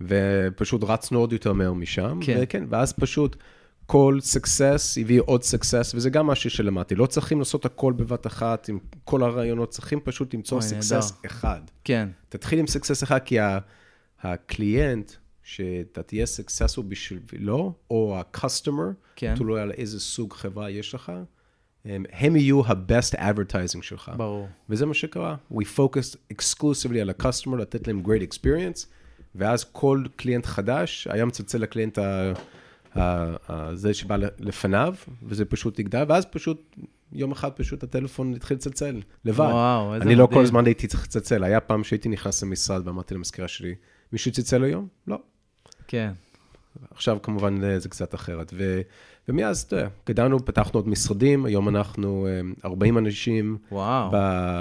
[0.00, 2.38] ופשוט רצנו עוד יותר מהר משם, כן.
[2.40, 3.36] וכן, ואז פשוט
[3.86, 6.94] כל success הביא עוד success, וזה גם משהו שלמדתי.
[6.94, 11.00] לא צריכים לעשות הכל בבת אחת עם כל הרעיונות, צריכים פשוט למצוא נהדר.
[11.26, 11.60] אחד.
[11.84, 13.38] כן, תתחיל עם success אחד, כי
[14.22, 19.34] הקליינט, שאתה תהיה successful בשבילו, או ה-customer, כן.
[19.36, 21.12] תלוי על איזה סוג חברה יש לך,
[21.84, 24.12] הם, הם יהיו ה-best advertising שלך.
[24.16, 24.48] ברור.
[24.68, 25.36] וזה מה שקרה.
[25.52, 28.86] We focused exclusively על ה-customer, לתת להם great experience,
[29.34, 32.32] ואז כל קליינט חדש היה מצלצל לקליינט ה-
[33.74, 36.76] זה שבא לפניו, וזה פשוט יגדל, ואז פשוט,
[37.12, 39.40] יום אחד פשוט הטלפון התחיל לצלצל, לבד.
[39.40, 40.38] וואו, איזה אני לא מדהים.
[40.38, 43.74] כל הזמן הייתי צריך לצלצל, היה פעם שהייתי נכנס למשרד ואמרתי למזכירה שלי,
[44.12, 44.88] מישהו צלצל היום?
[45.06, 45.18] לא.
[45.88, 46.12] כן.
[46.90, 48.52] עכשיו כמובן אה, זה קצת אחרת.
[48.56, 48.80] ו,
[49.28, 53.58] ומאז, אתה יודע, גדלנו, פתחנו עוד משרדים, היום אנחנו אה, 40 אנשים.
[53.72, 54.14] וואו, ב-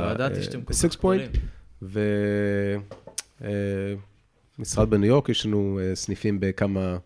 [0.05, 1.29] לא ידעתי אה, שאתם כל בסיקס כך גדולים.
[4.57, 6.97] ומשרד בניו יורק, יש לנו אה, סניפים בכמה,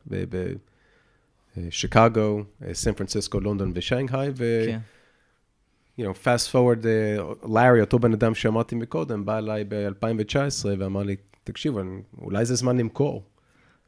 [1.57, 4.63] בשיקגו, סן פרנסיסקו, לונדון ושנגהאי, ו...
[4.65, 4.79] כן.
[5.99, 6.85] you know, fast forward,
[7.53, 11.73] לארי, אותו בן אדם שאמרתי מקודם, בא אליי ב-2019 ואמר לי, תקשיב,
[12.21, 13.23] אולי זה זמן למכור.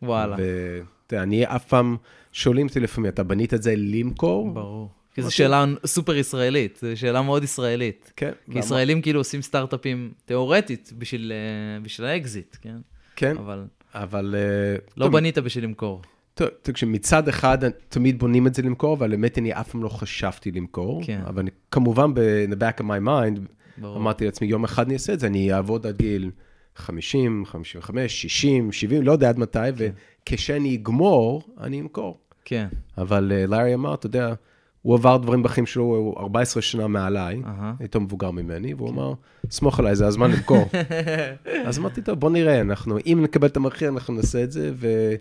[0.01, 1.97] וואלה, ואתה יודע, אני אף פעם,
[2.31, 4.51] שואלים אותי לפעמים, אתה בנית את זה למכור?
[4.53, 4.89] ברור.
[5.13, 8.13] כי זו שאלה סופר ישראלית, זו שאלה מאוד ישראלית.
[8.15, 8.31] כן.
[8.51, 12.75] כי ישראלים כאילו עושים סטארט-אפים תיאורטית בשביל, אה, בשביל האקזיט, כן?
[13.15, 14.35] כן, אבל אבל...
[14.37, 16.01] אה, לא טוב, בנית בשביל למכור.
[16.33, 17.57] טוב, תקשיב, מצד אחד
[17.89, 21.01] תמיד בונים את זה למכור, אבל האמת אני אף פעם לא חשבתי למכור.
[21.03, 21.21] כן.
[21.27, 23.39] אבל אני, כמובן, ב- in the back of my mind,
[23.77, 23.97] ברור.
[23.97, 26.31] אמרתי לעצמי, יום אחד אני אעשה את זה, אני אעבוד עד גיל
[26.75, 32.17] 50, 55, 60, 70, לא יודע עד מתי, וכשאני אגמור, אני אמכור.
[32.45, 32.67] כן.
[32.97, 34.33] אבל אה, לארי אמר, אתה יודע,
[34.81, 37.73] הוא עבר דברים בחיים שלו, הוא 14 שנה מעליי, אהה.
[37.79, 39.13] יותר מבוגר ממני, והוא אמר,
[39.49, 40.69] סמוך עליי, זה הזמן למכור.
[41.67, 45.15] אז אמרתי, טוב, בוא נראה, אנחנו, אם נקבל את המחיר, אנחנו נעשה את זה, ו,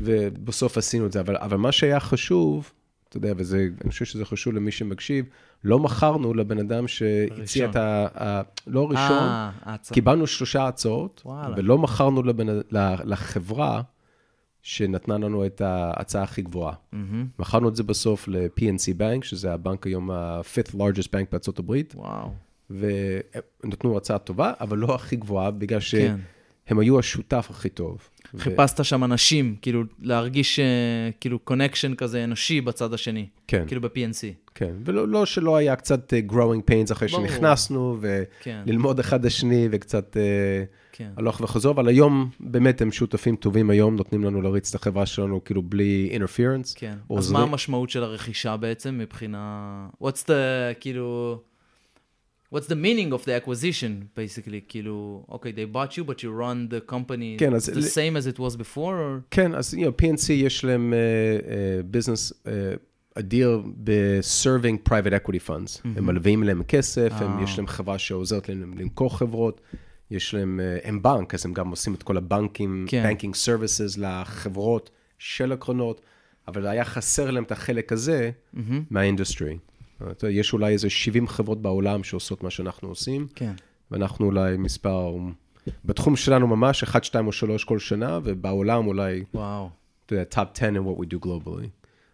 [0.00, 1.20] ובסוף עשינו את זה.
[1.20, 2.72] אבל, אבל מה שהיה חשוב,
[3.08, 5.24] אתה יודע, וזה, אני חושב שזה חשוב למי שמקשיב,
[5.64, 7.70] לא מכרנו לבן אדם שהציע.
[7.70, 8.06] את ה...
[8.22, 9.94] ה לא ראשון, אה, ההצעה.
[9.94, 11.54] קיבלנו שלושה הצעות, וואלה.
[11.58, 12.62] ולא מכרנו לבן, ל-
[13.04, 13.82] לחברה
[14.62, 16.74] שנתנה לנו את ההצעה הכי גבוהה.
[16.92, 17.26] מהמם.
[17.38, 22.30] מכרנו את זה בסוף ל-PNC Bank, שזה הבנק היום ה-fifth largest bank בארצות הברית, וואו.
[22.70, 26.16] ונתנו הצעה טובה, אבל לא הכי גבוהה, בגלל כן.
[26.68, 28.08] שהם היו השותף הכי טוב.
[28.34, 30.64] ו- חיפשת שם אנשים, כאילו, להרגיש אה,
[31.20, 33.26] כאילו קונקשן כזה אנושי בצד השני.
[33.46, 34.52] כן, כאילו ב-PNC.
[34.54, 37.28] כן, ולא לא שלא היה קצת אה, growing pains אחרי ברור.
[37.28, 37.98] שנכנסנו,
[38.42, 41.10] כן, וללמוד אחד לשני, וקצת אה, כן.
[41.16, 45.44] הלוך וחזור, אבל היום באמת הם שותפים טובים היום, נותנים לנו להריץ את החברה שלנו
[45.44, 46.72] כאילו בלי interference.
[46.74, 46.92] כן.
[46.92, 47.40] אז עוזרים.
[47.40, 49.88] מה המשמעות של הרכישה בעצם מבחינה...
[50.02, 50.32] What's the,
[50.80, 51.38] כאילו...
[52.54, 54.60] What's the meaning of the acquisition, basically?
[54.68, 58.16] כאילו, אוקיי, they bought you, but you run the company כן, אז the ל- same
[58.16, 59.20] as it was before, or...
[59.30, 60.94] כן, אז you know, PNC יש להם
[61.84, 62.48] ביזנס uh, uh,
[63.14, 65.50] אדיר ב-serving private equity funds.
[65.50, 65.88] Mm-hmm.
[65.96, 67.44] הם מלווים להם כסף, הם, אה.
[67.44, 69.60] יש להם חברה שעוזרת להם למכור חברות,
[70.10, 73.10] יש להם, uh, הם בנק, אז הם גם עושים את כל הבנקים, כן.
[73.10, 76.00] banking services לחברות של הקרנות,
[76.48, 78.82] אבל היה חסר להם את החלק הזה מהמם.
[78.90, 79.58] מהאינדוסטרי.
[80.30, 83.52] יש אולי איזה 70 חברות בעולם שעושות מה שאנחנו עושים, כן.
[83.90, 85.16] ואנחנו אולי מספר,
[85.84, 89.70] בתחום שלנו ממש, 1, 2 או 3 כל שנה, ובעולם אולי וואו,
[90.06, 91.68] אתה יודע, top 10 in what we do globally.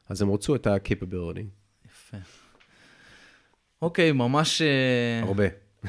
[0.08, 1.44] אז הם רצו את ה-capability,
[1.86, 2.16] יפה.
[3.82, 4.62] אוקיי, ממש...
[4.62, 5.44] אה, הרבה.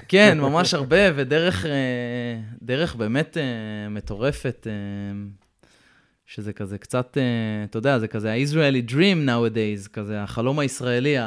[0.07, 4.67] כן, ממש הרבה, ודרך אה, דרך באמת אה, מטורפת,
[6.35, 11.23] שזה כזה קצת, אה, אתה יודע, זה כזה ה-Israeli dream nowadays, כזה החלום הישראלי, ה,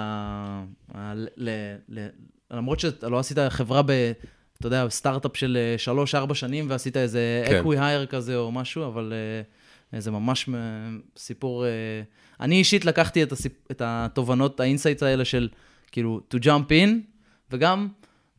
[0.94, 1.48] ה, ל,
[1.88, 2.06] ל,
[2.50, 4.12] למרות שאתה לא עשית חברה ב...
[4.58, 7.56] אתה יודע, סטארט-אפ של אה, שלוש-ארבע שנים ועשית איזה כן.
[7.56, 9.12] acqui-hire כזה או משהו, אבל
[9.92, 10.54] אה, זה ממש אה,
[11.16, 11.66] סיפור...
[11.66, 11.70] אה,
[12.40, 13.52] אני אישית לקחתי את, הסיפ...
[13.70, 15.48] את התובנות, ה insights האלה של
[15.92, 16.88] כאילו to jump in,
[17.50, 17.88] וגם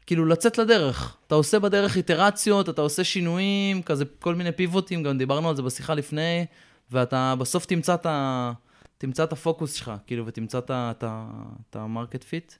[0.07, 1.17] כאילו לצאת לדרך.
[1.27, 5.61] אתה עושה בדרך איטרציות, אתה עושה שינויים, כזה כל מיני פיבוטים, גם דיברנו על זה
[5.61, 6.45] בשיחה לפני,
[6.91, 8.51] ואתה בסוף תמצא את, ה...
[8.97, 11.25] תמצא את הפוקוס שלך, כאילו, ותמצא את ה- את ה-
[11.69, 12.53] את ה market fit.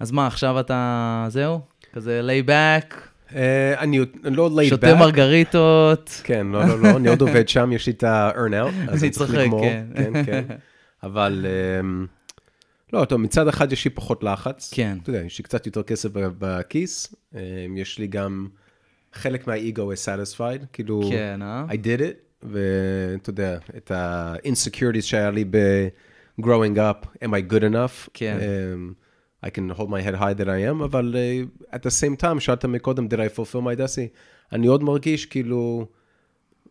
[0.00, 1.60] אז מה, עכשיו אתה, זהו?
[1.92, 2.94] כזה back,
[3.34, 4.94] אה, אני עוד- אני לא late שותה.
[4.94, 6.20] מרגריטות.
[6.24, 9.10] כן, לא, לא, לא, אני עוד עובד שם, יש לי את ה-earn out, אז אני
[9.10, 9.60] צריך לגמור.
[9.62, 9.86] כן.
[9.96, 10.44] כן, כן.
[11.02, 11.46] אבל,
[11.80, 12.06] אמ,
[12.92, 14.70] לא, טוב, מצד אחד יש לי פחות לחץ.
[14.74, 14.98] כן.
[15.02, 17.14] אתה יודע, יש לי קצת יותר כסף בכיס.
[17.34, 18.48] אמ, יש לי גם,
[19.12, 21.64] חלק מהאגו is satisfied, כאילו, כן, אה?
[21.68, 28.08] I did it, ואתה יודע, את ה-insecurities שהיה לי ב-growing up, am I good enough?
[28.14, 28.38] כן.
[28.40, 28.94] Um,
[29.46, 32.40] I can hold my head high that I am, אבל uh, at the same time,
[32.40, 34.18] שאלת מקודם, did I fulfill my destiny?
[34.52, 35.86] אני עוד מרגיש כאילו,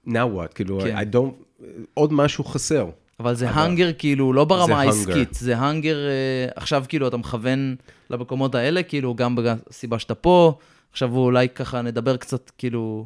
[0.07, 0.53] now what?
[0.55, 0.97] כאילו, כן.
[0.97, 2.89] I don't, עוד משהו חסר.
[3.19, 5.39] אבל זה אבל- האנגר כאילו לא ברמה זה העסקית, hunger.
[5.39, 7.75] זה האנגר, אה, עכשיו כאילו אתה מכוון
[8.09, 10.57] למקומות האלה, כאילו גם בסיבה שאתה פה,
[10.91, 13.05] עכשיו אולי ככה נדבר קצת כאילו,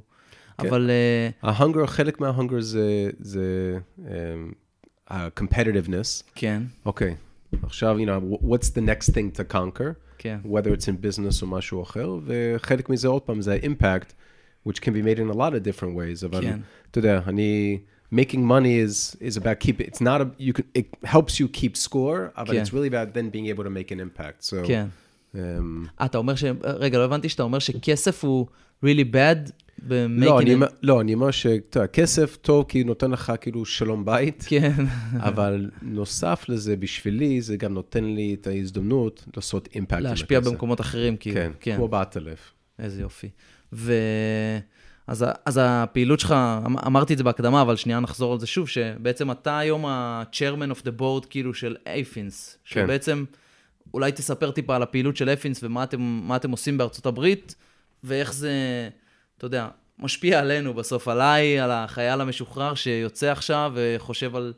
[0.58, 0.68] כן.
[0.68, 4.02] אבל אה, ההונגר, חלק מההונגר זה, זה um,
[5.10, 6.24] ה-competitiveness.
[6.36, 7.16] כן, אוקיי,
[7.64, 9.94] עכשיו, you know, what's the next thing to conquer?
[10.18, 14.14] כן, whether it's in business או משהו אחר, וחלק מזה עוד פעם זה ה-impact,
[14.70, 16.60] which can be made in a lot of different ways, אבל כן.
[16.92, 17.80] אתה יודע, אני,
[18.14, 21.76] making money is, is about keep, it's not, a, you can, it helps you keep
[21.88, 22.62] score, אבל כן.
[22.64, 24.88] it's really about then being able to make an impact, so, כן.
[25.34, 25.38] um,
[26.02, 26.44] אה, אתה אומר ש...
[26.64, 28.48] רגע, לא הבנתי שאתה אומר שכסף הוא
[28.86, 29.52] really bad
[29.88, 33.66] ב-making לא, אני, it- לא, אני אומר שאתה יודע, כסף טוב כי נותן לך כאילו
[33.66, 34.74] שלום בית, כן,
[35.20, 40.02] אבל נוסף לזה, בשבילי, זה גם נותן לי את ההזדמנות לעשות אימפקט.
[40.02, 40.40] להשפיע.
[40.40, 41.76] במקומות אחרים, כאילו, כן, כן.
[41.76, 42.54] כמו באטלף.
[42.80, 43.30] איזה יופי.
[43.74, 43.94] ו...
[45.08, 48.70] אז, אז הפעילות שלך, אמ- אמרתי את זה בהקדמה, אבל שנייה נחזור על זה שוב,
[48.70, 52.82] שבעצם אתה היום ה-chairman of the board כאילו של אייפינס, כן.
[52.86, 53.26] שבעצם,
[53.94, 57.56] אולי תספר טיפה על הפעילות של אייפינס ומה אתם, אתם עושים בארצות הברית,
[58.04, 58.52] ואיך זה,
[59.38, 59.68] אתה יודע,
[60.00, 64.54] משפיע עלינו בסוף, עליי, על החייל המשוחרר שיוצא עכשיו וחושב על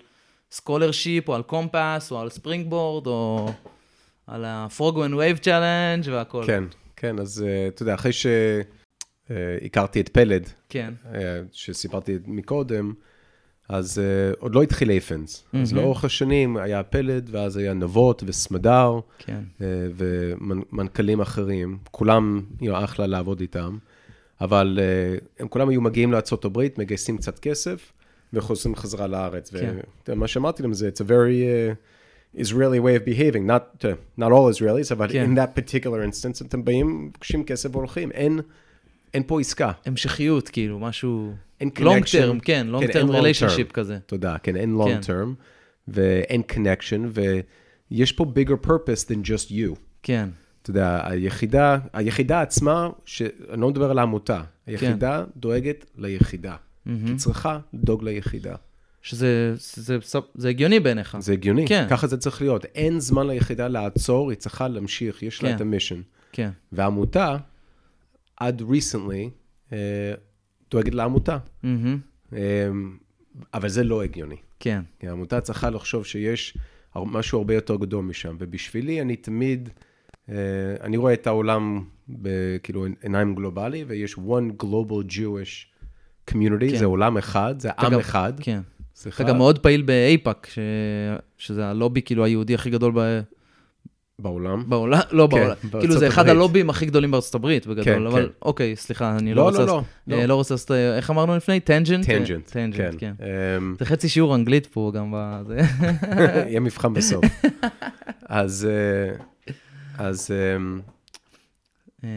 [0.51, 3.51] scholarship, או על compass, או על springboard, או
[4.27, 6.43] על ה-Frog and Wave Challenge והכל.
[6.47, 6.63] כן,
[6.95, 8.12] כן, אז אה, אתה יודע, אחרי
[9.27, 10.93] שהכרתי את פלד, כן.
[11.13, 12.93] אה, שסיפרתי מקודם,
[13.69, 15.43] אז uh, עוד לא התחיל אייפנס.
[15.43, 15.57] Mm-hmm.
[15.57, 19.39] אז לאורך השנים היה פלד, ואז היה נבות וסמדר, כן.
[19.59, 19.61] uh,
[19.97, 21.77] ומנכ"לים אחרים.
[21.91, 23.77] כולם, you know, אחלה לעבוד איתם.
[24.41, 27.91] אבל uh, הם כולם היו מגיעים לארה"ב, מגייסים קצת כסף,
[28.33, 29.53] וחוזרים חזרה לארץ.
[29.53, 29.75] כן.
[30.07, 31.41] ומה שאמרתי להם זה, it's a very
[32.38, 35.33] uh, Israeli way of behaving, not, uh, not all Israelis, אבל כן.
[35.33, 38.11] in that particular instance, אתם באים, מבקשים כסף והולכים.
[38.11, 38.39] אין,
[39.15, 39.71] אין פה עסקה.
[39.86, 41.34] המשכיות, כאילו, משהו...
[41.62, 42.38] אין long connection.
[42.38, 43.73] term, כן, כן, long relationship term.
[43.73, 43.97] כזה.
[44.06, 44.99] תודה, כן, אין long כן.
[44.99, 45.28] term,
[45.88, 47.19] ואין connection,
[47.91, 49.75] ויש פה bigger purpose than just you.
[50.04, 50.30] כן,
[50.62, 56.56] אתה יודע, היחידה, היחידה עצמה, שאני לא מדבר על העמותה, היחידה דואגת ליחידה.
[56.86, 58.56] היא צריכה לדאוג ליחידה.
[59.01, 61.17] שזה זה, זה, זה הגיוני בעיניך.
[61.19, 61.86] זה הגיוני, כן.
[61.89, 62.65] ככה זה צריך להיות.
[62.65, 65.56] אין זמן ליחידה לעצור, היא צריכה להמשיך, יש לה כן.
[65.56, 66.01] את המישן.
[66.32, 67.38] כן, והעמותה,
[68.38, 69.30] עד recently,
[69.74, 69.78] אה,
[70.71, 71.38] דואגת לעמותה.
[72.34, 72.39] אה,
[73.54, 74.36] אבל זה לא הגיוני.
[74.60, 76.58] כן, כי העמותה צריכה לחשוב שיש
[76.95, 78.36] משהו הרבה יותר גדול משם.
[78.39, 79.69] ובשבילי, אני תמיד,
[80.30, 80.36] אה,
[80.82, 85.65] אני רואה את העולם בכאילו עיניים גלובלי, ויש one global Jewish
[86.32, 86.78] community, כן.
[86.78, 88.34] זה עולם אחד, זה עם גם- אחד.
[88.41, 88.62] כן.
[88.95, 90.60] סליחה, אתה גם מאוד פעיל באייפאק, ש...
[91.38, 93.21] שזה הלובי כאילו היהודי הכי גדול ב...
[94.19, 94.63] בעולם.
[94.67, 96.36] בעולם, לא כן, בעולם, כאילו זה אחד הברית.
[96.36, 98.32] הלובים הכי גדולים בארצות הברית בגדול, כן, אבל כן.
[98.41, 99.60] אוקיי, סליחה, אני לא, לא רוצה...
[99.60, 100.25] לא, לא, אה, לא.
[100.25, 101.60] לא רוצה לעשות, איך אמרנו לפני?
[101.60, 102.06] tangent?
[102.06, 103.13] tangent, tangent, כן.
[103.58, 105.58] אמ, זה חצי שיעור אנגלית פה גם בזה.
[106.49, 107.25] יהיה מבחן בסוף.
[108.30, 109.15] אז, אה,
[109.97, 110.80] אז אמ,
[112.04, 112.10] אה,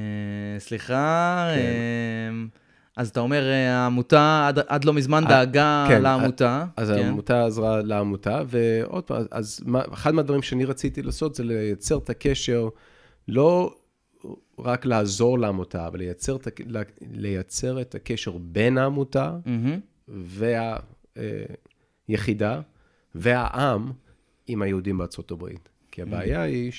[0.59, 1.61] סליחה, כן.
[1.61, 2.59] אה,
[2.99, 6.65] אז אתה אומר, אה, העמותה עד- עד לא מזמן אה, דאגה כן, לעמותה.
[6.77, 6.95] אז כן.
[7.05, 12.11] העמותה עזרה לעמותה, ועוד פעם, אז מה, אחד מהדברים שאני רציתי לעשות זה לייצר את
[12.11, 12.69] הקשר,
[13.29, 13.75] לא
[14.59, 16.49] רק לעזור לעמותה, אבל לייצר את,
[17.13, 19.81] לייצר את הקשר בין העמותה מהמם,
[22.09, 22.61] והיחידה
[23.15, 23.93] והעם
[24.47, 25.69] עם היהודים בארצות הברית.
[25.93, 26.73] כי הבעיה היא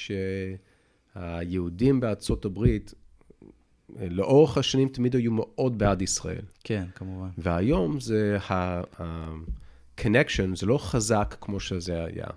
[1.16, 2.94] שהיהודים בארצות הברית,
[4.10, 6.42] לאורך השנים תמיד היו מאוד בעד ישראל.
[6.64, 7.28] כן, כמובן.
[7.38, 12.28] והיום זה ה-connection, זה לא חזק כמו שזה היה.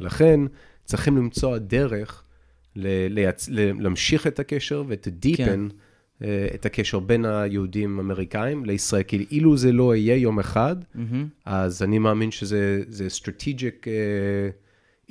[0.00, 0.40] לכן
[0.84, 2.22] צריכים למצוא דרך
[2.76, 5.66] ל- לייצ- ל- להמשיך את הקשר ו-to כן.
[5.68, 5.72] deepen
[6.24, 9.02] אה, את הקשר בין היהודים האמריקאים לישראל.
[9.02, 13.88] כי אילו זה לא יהיה יום אחד, מהמם, אז אני מאמין שזה זה strategic uh,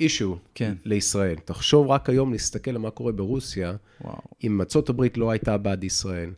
[0.00, 0.74] issue כן.
[0.84, 1.36] לישראל.
[1.44, 4.18] תחשוב רק היום להסתכל על מה קורה ברוסיה, וואו.
[4.44, 6.30] אם ארצות הברית לא הייתה בעד ישראל,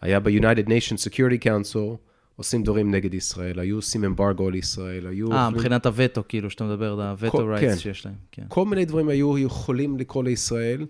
[0.00, 1.96] היה ב-United Nations Security Council,
[2.36, 5.32] עושים דברים נגד ישראל, היו עושים אמברגו על ישראל, היו...
[5.32, 7.78] אה, מבחינת הווטו, כאילו, שאתה מדבר, הווטו כל- רייטס כן.
[7.78, 8.44] שיש להם, כן.
[8.48, 10.86] כל מיני דברים היו יכולים לקרוא לישראל,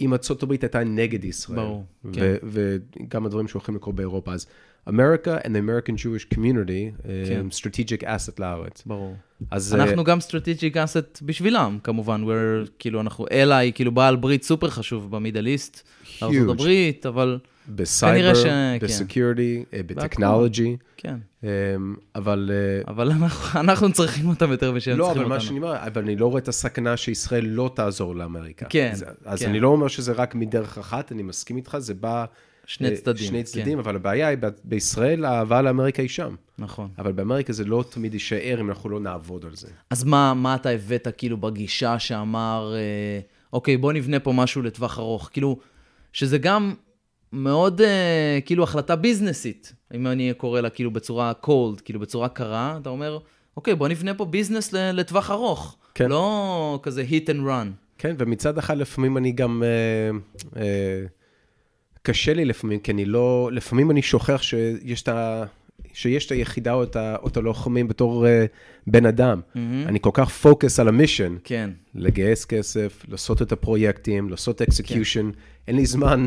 [0.00, 1.56] אם ארצות הברית הייתה נגד ישראל.
[1.58, 2.34] ברור, כן.
[2.42, 4.32] וגם הדברים שהולכים לקרות באירופה.
[4.32, 4.46] אז
[4.88, 7.36] אמריקה and the American Jewish community, כן.
[7.38, 8.82] הם strategic asset לארץ.
[8.86, 9.16] ברור.
[9.50, 9.74] אז...
[9.74, 14.70] אה, אנחנו גם strategic asset בשבילם, כמובן, we're, כאילו, אנחנו ally, כאילו, בעל ברית סופר
[14.70, 15.88] חשוב ב Middle East,
[16.22, 17.38] ארצות הברית, אבל
[17.68, 18.78] בסייבר, ש- כן.
[18.80, 21.16] ב security, אה, ב technology, כן.
[21.44, 21.48] אמ,
[22.14, 22.50] אבל...
[22.52, 25.34] אה, אבל אנחנו, אנחנו צריכים אותם יותר משהם לא, צריכים אבל אותנו.
[25.34, 28.66] מה שאני אומר, אבל אני לא רואה את הסכנה שישראל לא תעזור לאמריקה.
[28.68, 29.48] כן, אז, אז כן.
[29.48, 32.24] אני לא אומר שזה רק מדרך אחת, אני מסכים איתך, זה בא...
[32.66, 33.42] שני אה, צדדים, שני כן.
[33.42, 36.34] צדדים, אבל הבעיה היא, בישראל האהבה לאמריקה היא שם.
[36.58, 36.88] נכון.
[36.98, 39.68] אבל באמריקה זה לא תמיד יישאר אם אנחנו לא נעבוד על זה.
[39.90, 43.20] אז מה, מה אתה הבאת כאילו בגישה שאמר, אה,
[43.52, 45.30] אוקיי, בוא נבנה פה משהו לטווח ארוך?
[45.32, 45.58] כאילו,
[46.12, 46.74] שזה גם
[47.32, 52.78] מאוד אה, כאילו החלטה ביזנסית, אם אני קורא לה כאילו בצורה cold, כאילו בצורה קרה,
[52.82, 53.18] אתה אומר,
[53.56, 55.76] אוקיי, בוא נבנה פה ביזנס לטווח ארוך.
[55.94, 56.10] כן.
[56.10, 57.68] לא כזה hit and run.
[57.98, 59.62] כן, ומצד אחד לפעמים אני גם...
[59.62, 60.18] אה,
[60.62, 61.06] אה,
[62.02, 63.50] קשה לי לפעמים, כי אני לא...
[63.52, 65.44] לפעמים אני שוכח שיש את ה...
[65.92, 68.28] שיש את היחידה או את, ה, או את הלוחמים בתור uh,
[68.86, 69.40] בן אדם.
[69.40, 69.58] Mm-hmm.
[69.86, 75.30] אני כל כך focused על ה mission, כן, לגייס כסף, לעשות את הפרויקטים, לעשות execution.
[75.32, 75.38] כן.
[75.68, 76.26] אין לי זמן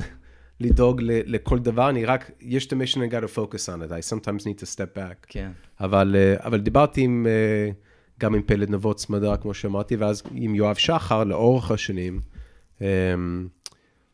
[0.59, 3.89] לדאוג ל, לכל דבר, אני רק, יש את ה mission, I got to focus on
[3.89, 3.91] it.
[3.91, 5.25] I sometimes need to step back.
[5.27, 5.51] כן.
[5.79, 7.73] אבל, uh, אבל דיברתי עם, uh,
[8.19, 12.19] גם עם פלד נבות סמדר, כמו שאמרתי, ואז עם יואב שחר לאורך השנים,
[12.79, 12.83] um,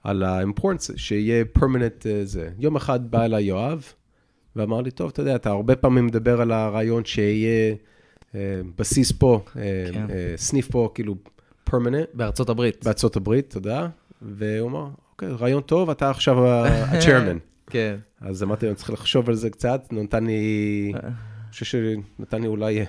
[0.04, 2.50] על ה-importance, שיהיה permanent uh, זה.
[2.60, 3.94] יום אחד בא אליי יואב,
[4.56, 7.76] ואמר לי, טוב, אתה יודע, אתה הרבה פעמים מדבר על הרעיון שיהיה
[8.32, 8.36] uh,
[8.78, 9.54] בסיס פה, uh,
[9.94, 10.06] כן.
[10.36, 11.16] סניף פה, כאילו,
[11.70, 12.84] permanent, בארצות הברית.
[12.84, 13.88] בארצות הברית, תודה.
[14.22, 17.40] והוא אמר, אוקיי, רעיון טוב, אתה עכשיו ה-chairman.
[17.70, 17.96] כן.
[18.22, 20.92] אז אמרתי לו, אני צריך לחשוב על זה קצת, נתן לי,
[21.50, 22.86] אני חושב שנתן לי אולי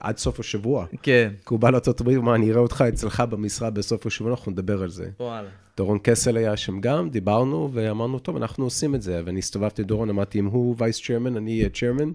[0.00, 0.86] עד סוף השבוע.
[1.02, 1.30] כן.
[1.46, 4.82] כי הוא בא לארה"ב, הוא אמר, אני אראה אותך אצלך במשרד בסוף השבוע, אנחנו נדבר
[4.82, 5.10] על זה.
[5.20, 5.48] וואלה.
[5.78, 9.22] דורון קסל היה שם גם, דיברנו, ואמרנו, טוב, אנחנו עושים את זה.
[9.24, 12.12] ואני הסתובבתי דורון, אמרתי, אם הוא וייס צ'רמן, אני אהיה צ'רמן,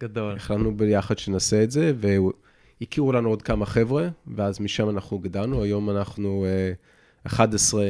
[0.00, 0.36] גדול.
[0.36, 5.62] החלטנו ביחד שנעשה את זה, והכירו לנו עוד כמה חבר'ה, ואז משם אנחנו גדלנו.
[5.62, 6.46] היום אנחנו
[7.24, 7.84] uh, 11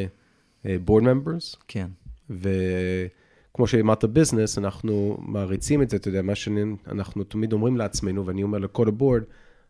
[0.62, 1.86] uh, board members, כן.
[2.30, 8.42] וכמו שאמרת ביזנס, אנחנו מעריצים את זה, אתה יודע, מה שאנחנו תמיד אומרים לעצמנו, ואני
[8.42, 9.22] אומר לכל הבורד,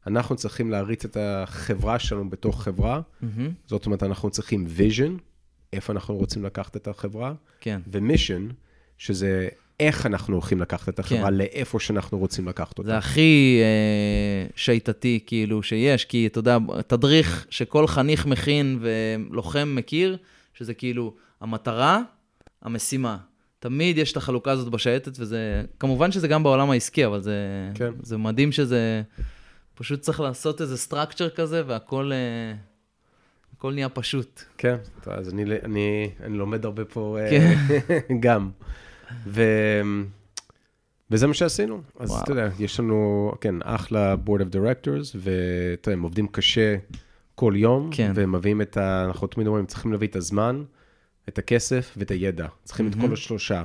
[0.07, 3.01] אנחנו צריכים להריץ את החברה שלנו בתוך חברה.
[3.21, 3.51] מהמם.
[3.67, 5.34] זאת אומרת, אנחנו צריכים vision,
[5.75, 7.81] איפה אנחנו רוצים לקחת את החברה, כן.
[7.87, 8.49] ומישן,
[8.99, 9.49] שזה
[9.81, 11.35] איך אנחנו הולכים לקחת את החברה כן.
[11.35, 12.89] לאיפה שאנחנו רוצים לקחת אותה.
[12.89, 20.17] זה הכי אה, שיטתי, כאילו, שיש, כי אתה יודע, תדריך שכל חניך מכין ולוחם מכיר,
[20.55, 22.01] שזה כאילו המטרה,
[22.63, 23.17] המשימה.
[23.59, 27.37] תמיד יש את החלוקה הזאת בשייטת, וזה, כמובן שזה גם בעולם העסקי, אבל זה,
[27.75, 27.91] כן.
[28.03, 29.03] זה מדהים שזה,
[29.75, 32.57] פשוט צריך לעשות איזה סטרקצ'ר כזה, והכל אה,
[33.65, 34.43] הכל נהיה פשוט.
[34.59, 38.17] כן, אז אני, אני, אני לומד הרבה פה אה, כן.
[38.25, 38.51] גם.
[39.27, 39.43] ו...
[41.11, 41.81] וזה מה שעשינו.
[41.99, 42.23] אז וואו.
[42.23, 46.77] אתה יודע, יש לנו, כן, אחלה board of directors, ואתה יודע, הם עובדים קשה
[47.35, 48.13] כל יום, כן.
[48.15, 49.05] והם מביאים את ה...
[49.05, 50.65] אנחנו תמיד אומרים, צריכים להביא את הזמן,
[51.29, 52.47] את הכסף ואת הידע.
[52.65, 53.13] צריכים את כל.
[53.13, 53.63] השלושה.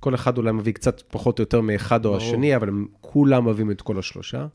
[0.00, 2.22] כל אחד אולי מביא קצת פחות או יותר מאחד או ברור.
[2.22, 4.46] השני, אבל הם כולם מביאים את כל השלושה.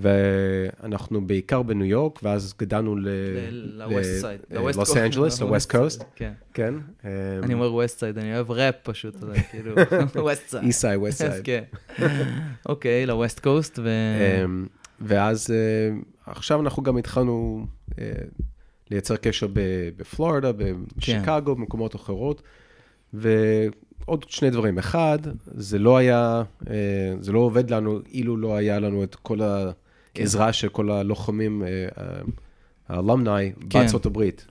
[0.00, 3.08] ואנחנו בעיקר בניו יורק, ואז גדלנו ל...
[3.50, 4.54] ל-West Side.
[4.54, 6.04] ל- לוס אנג'לס, ל-West Coast.
[6.14, 6.32] כן.
[6.54, 6.74] כן.
[7.42, 9.16] אני אומר West Side, אני אוהב ראפ פשוט,
[9.50, 9.74] כאילו,
[10.14, 10.62] West Side.
[10.62, 11.44] East Side, West Side.
[11.44, 11.62] כן.
[12.68, 13.88] אוקיי, ל West Coast, ו...
[14.44, 14.66] אמ,
[15.00, 15.96] ואז אה,
[16.26, 17.66] עכשיו אנחנו גם התחלנו
[17.98, 18.04] אה,
[18.90, 19.46] לייצר קשר
[19.96, 20.50] בפלורידה,
[20.96, 22.42] בשיקגו, במקומות אחרות.
[23.14, 24.78] ועוד שני דברים.
[24.78, 26.74] אחד, זה לא היה, אה,
[27.20, 29.40] זה לא עובד לנו אילו לא היה לנו את כל
[30.16, 31.88] העזרה של כל הלוחמים, אה,
[32.88, 33.78] האלומני כן.
[33.78, 34.46] בארצות הברית.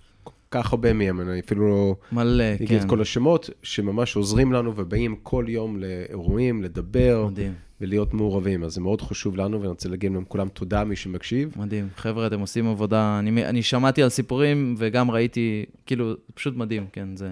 [0.51, 1.95] כך הרבה מהם, אני אפילו לא...
[2.11, 2.77] מלא, אגיד כן.
[2.77, 8.63] את כל השמות, שממש עוזרים לנו ובאים כל יום לאירועים, לדבר מדהים, ולהיות מעורבים.
[8.63, 11.53] אז זה מאוד חשוב לנו, ואני רוצה להגיד להם כולם תודה, מי שמקשיב.
[11.55, 11.87] מדהים.
[11.95, 17.15] חבר'ה, אתם עושים עבודה, אני, אני שמעתי על סיפורים וגם ראיתי, כאילו, פשוט מדהים, כן,
[17.15, 17.29] זה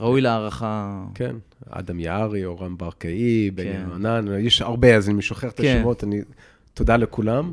[0.00, 1.04] ראוי להערכה.
[1.14, 1.36] כן,
[1.70, 4.26] אדם יערי, אורן ברקאי, בני כן.
[4.40, 5.76] יש הרבה, אז אני שוכח את כן.
[5.76, 6.20] השמות, אני...
[6.74, 7.52] תודה לכולם.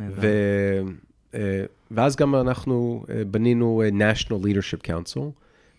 [0.00, 0.26] ו...
[1.34, 5.20] אה, ואז גם אנחנו אה, בנינו אה, National Leadership Council,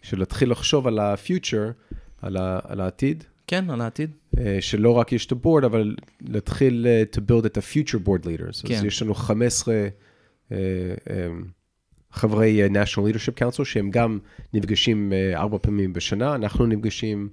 [0.02, 2.60] של להתחיל לחשוב על ה-future, על, ה...
[2.64, 4.12] על העתיד, כן, על העתיד.
[4.60, 8.68] שלא רק יש את הבורד, אבל להתחיל to build את ה-future board leaders.
[8.68, 8.76] כן.
[8.76, 9.88] אז יש לנו 15 אה,
[10.52, 11.28] אה,
[12.12, 14.20] חברי National Leadership Council, שהם גם
[14.54, 17.30] נפגשים ארבע פעמים בשנה, אנחנו נפגשים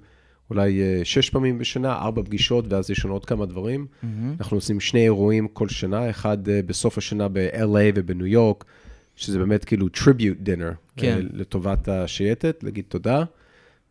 [0.50, 3.86] אולי אה, שש פעמים בשנה, ארבע פגישות, ואז יש לנו עוד כמה דברים.
[4.02, 4.34] מהמם.
[4.40, 8.64] אנחנו עושים שני אירועים כל שנה, אחד אה, בסוף השנה ב-LA ובניו יורק,
[9.16, 11.16] שזה באמת כאילו tribute dinner, כן.
[11.16, 13.24] אה, לטובת השייטת, להגיד תודה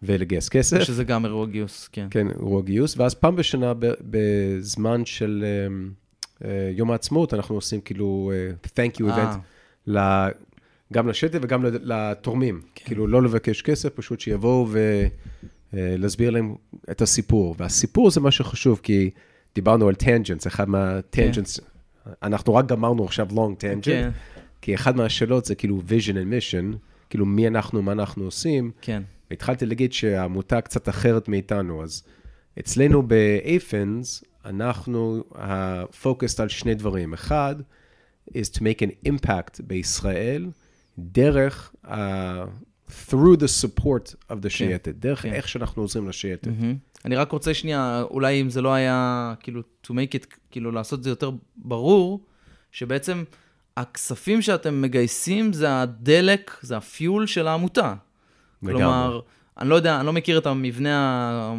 [0.04, 0.84] ולגייס כסף.
[0.84, 2.08] שזה גם אירוע גיוס, כן.
[2.12, 5.90] כן, אירוע גיוס, ואז פעם בשנה, בזמן של אמ,
[6.76, 8.32] יום העצמאות, אנחנו עושים כאילו
[8.66, 9.90] thank you event,
[10.94, 12.62] גם לשטף וגם לתורמים.
[12.76, 12.86] כן.
[12.86, 14.68] כאילו, לא לבקש כסף, פשוט שיבואו
[15.74, 16.56] ולהסביר להם
[16.92, 17.56] את הסיפור.
[17.58, 19.10] והסיפור זה מה שחשוב, כי
[19.56, 21.60] דיברנו על טנג'נס, אחד מהטנג'נס,
[22.24, 24.10] אנחנו רק גמרנו עכשיו long tangent, כן,
[24.62, 26.78] כי אחד מהשאלות זה כאילו vision and mission,
[27.10, 28.72] כאילו מי אנחנו, מה אנחנו עושים.
[28.82, 29.04] כן.
[29.30, 32.04] והתחלתי להגיד שהעמותה קצת אחרת מאיתנו, אז
[32.60, 35.24] אצלנו ב-AFINS, אנחנו
[36.02, 37.14] פוקוסט על שני דברים.
[37.14, 37.56] אחד,
[38.30, 40.48] is to make an impact בישראל,
[41.00, 41.74] דרך,
[42.90, 45.34] through the support of the שייטת, דרך כן.
[45.34, 46.48] איך שאנחנו עוזרים לשייטת.
[46.48, 46.76] מהמם.
[47.06, 51.00] אני רק רוצה שנייה, אולי אם זה לא היה, כאילו, to make it, כאילו, לעשות
[51.00, 52.26] את זה יותר ברור,
[52.72, 53.24] שבעצם
[53.78, 57.94] הכספים שאתם מגייסים זה הדלק, זה הפיול של העמותה.
[58.64, 58.78] לגמרי.
[58.78, 59.20] כלומר,
[59.58, 61.54] אני לא יודע, אני לא מכיר את המבנה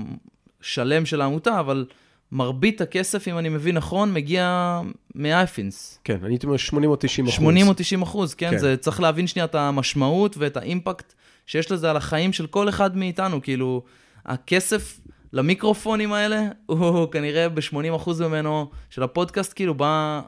[0.61, 1.87] השלם של העמותה, אבל
[2.33, 4.81] מרבית הכסף, אם אני מבין נכון, מגיע
[5.15, 5.99] מהאפינס.
[6.05, 7.37] כן, אני הייתי אומר 80 או 90 אחוז.
[7.37, 8.51] 80 או 90 אחוז, כן?
[8.51, 8.59] כן.
[8.59, 11.15] זה צריך להבין שנייה את המשמעות ואת האימפקט
[11.51, 13.43] שיש לזה על החיים של כל אחד מאיתנו.
[13.43, 13.83] כאילו,
[14.27, 15.01] הכסף
[15.33, 20.21] למיקרופונים האלה, הוא כנראה ב-80 אחוז ממנו, של הפודקאסט, כאילו, בא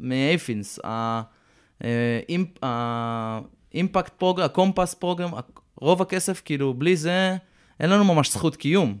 [0.00, 0.78] מאפינס.
[2.62, 5.30] האימפקט פרוגרם, הקומפס פרוגרם,
[5.76, 7.36] רוב הכסף, כאילו, בלי זה,
[7.80, 8.98] אין לנו ממש זכות קיום.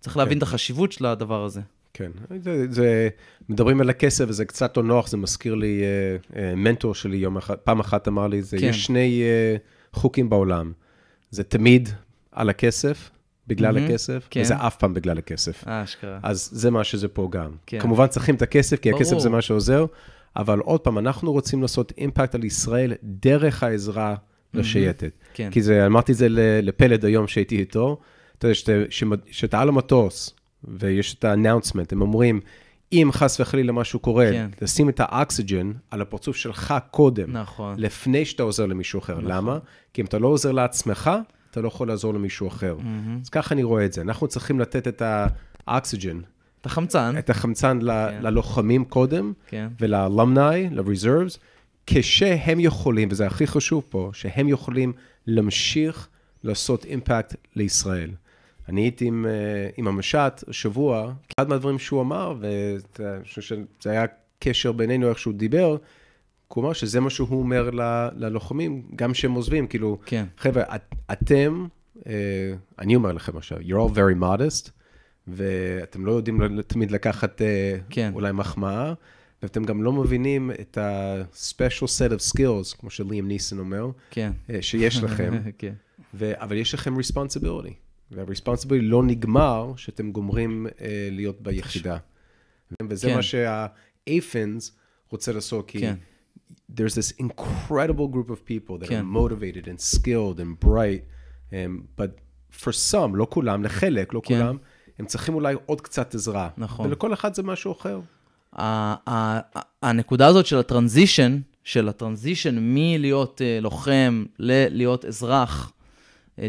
[0.00, 0.38] צריך להבין כן.
[0.38, 1.60] את החשיבות של הדבר הזה.
[1.94, 2.10] כן,
[2.42, 3.08] זה, זה,
[3.48, 7.36] מדברים על הכסף וזה קצת לא נוח, זה מזכיר לי, אה, אה, מנטור שלי יום
[7.36, 8.66] אחד, פעם אחת אמר לי, זה, כן.
[8.66, 9.56] יש שני אה,
[9.92, 10.72] חוקים בעולם,
[11.30, 11.88] זה תמיד
[12.32, 13.10] על הכסף,
[13.46, 14.40] בגלל מהמם, הכסף, כן.
[14.40, 15.64] וזה אף פעם בגלל הכסף.
[15.68, 16.18] אה, אשכרה.
[16.22, 17.50] אז זה מה שזה פה גם.
[17.66, 17.80] כן.
[17.80, 19.20] כמובן צריכים את הכסף, כי הכסף ברור.
[19.22, 19.86] זה מה שעוזר,
[20.36, 24.14] אבל עוד פעם, אנחנו רוצים לעשות אימפקט על ישראל דרך העזרה
[24.54, 25.12] לשייטת.
[25.34, 25.48] כן.
[25.52, 26.26] כי זה, אמרתי את זה
[26.62, 27.98] לפלד היום שהייתי איתו,
[28.38, 32.40] אתה יודע, שאתה- שמ- שאתה על המטוס, ויש את ה-announcement, הם אומרים,
[32.92, 34.50] אם חס וחלילה משהו קורה, כן.
[34.62, 37.74] לשים את האקסיג'ן על הפרצוף שלך קודם, נכון.
[37.78, 39.18] לפני שאתה עוזר למישהו אחר.
[39.20, 39.58] למה?
[39.94, 41.10] כי אם אתה לא עוזר לעצמך,
[41.50, 42.76] אתה לא יכול לעזור למישהו אחר.
[43.22, 44.00] אז ככה אני רואה את זה.
[44.00, 45.02] אנחנו צריכים לתת את
[45.66, 46.20] האקסיג'ן,
[46.60, 47.18] את החמצן.
[47.18, 49.68] את החמצן ל- ללוחמים קודם, כן.
[49.80, 51.38] ולאלומני, ל-reserves,
[51.86, 54.92] כשהם יכולים, וזה הכי חשוב פה, שהם יכולים
[55.26, 56.08] להמשיך
[56.44, 58.10] לעשות אימפקט לישראל.
[58.68, 59.32] אני הייתי עם, אה,
[59.76, 64.04] עם המשט השבוע, אחד מהדברים שהוא אמר, ואני חושב שזה היה
[64.38, 65.76] קשר בינינו, איך שהוא דיבר,
[66.48, 70.24] הוא אמר שזה מה שהוא אומר ל- ללוחמים, גם כשהם עוזבים, כאילו, כן.
[70.38, 71.66] חבר'ה, את, אתם,
[72.06, 72.12] אה,
[72.78, 74.70] אני אומר לכם עכשיו, you're all very modest,
[75.28, 78.10] ואתם לא יודעים תמיד לקחת אה, כן.
[78.14, 78.92] אולי מחמאה,
[79.42, 84.32] ואתם גם לא מבינים את ה-special set of skills, כמו שליאם ניסן אומר, כן.
[84.60, 85.72] שיש לכם, כן.
[86.14, 87.72] ו- אבל יש לכם responsibility,
[88.12, 91.96] וה-responsibility לא נגמר שאתם גומרים אה, להיות ביחידה.
[92.88, 93.14] וזה כן.
[93.14, 94.70] מה שה-AFINS
[95.10, 95.94] רוצה לעשות, כי כן.
[96.72, 99.04] there's this incredible group of people that כן.
[99.04, 101.02] are motivated and skilled and bright,
[101.50, 101.54] um,
[102.00, 102.20] but
[102.62, 104.38] for some, לא כולם, לחלק, לא כן.
[104.38, 104.56] כולם,
[104.98, 106.48] הם צריכים אולי עוד קצת עזרה.
[106.56, 106.86] נכון.
[106.86, 108.00] ולכל אחד זה משהו אחר.
[109.82, 115.72] הנקודה הזאת של הטרנזישן, של הטרנזישן מלהיות אה, לוחם ללהיות אזרח,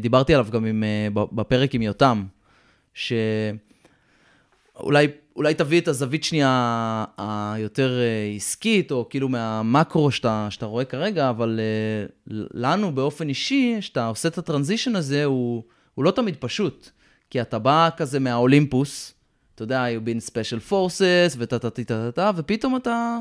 [0.02, 2.24] דיברתי עליו גם עם, אה, בפרק עם יותם,
[2.94, 3.18] שאולי
[5.40, 11.30] אולי תביא את הזווית שנייה היותר אה, עסקית, או כאילו מהמקרו שאתה, שאתה רואה כרגע,
[11.30, 12.06] אבל אה,
[12.54, 15.64] לנו באופן אישי, שאתה עושה את הטרנזישן הזה, הוא,
[15.96, 16.90] הוא לא תמיד פשוט.
[17.30, 19.14] כי אתה בא כזה מהאולימפוס,
[19.56, 23.18] אתה יודע, you've been special forces, וטה טה טה טה טה, ופתאום אתה,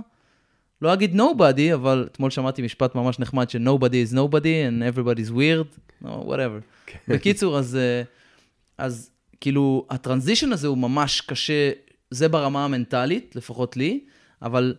[0.83, 5.31] לא אגיד nobody, אבל אתמול שמעתי משפט ממש נחמד ש-nobody is nobody and everybody is
[5.31, 6.91] weird, no, whatever.
[7.09, 8.03] בקיצור, אז, אה,
[8.79, 9.11] אז
[9.41, 11.71] כאילו, הטרנזישן הזה הוא ממש קשה,
[12.11, 14.01] זה ברמה המנטלית, לפחות לי,
[14.43, 14.75] אבל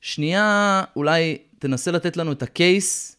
[0.00, 3.16] שנייה, אולי תנסה לתת לנו את הקייס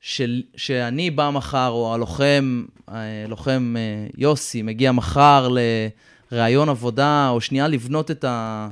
[0.00, 5.48] של, שאני בא מחר, או הלוחם, אה, לוחם אה, יוסי, מגיע מחר
[6.32, 8.68] לראיון עבודה, או שנייה לבנות את, ה,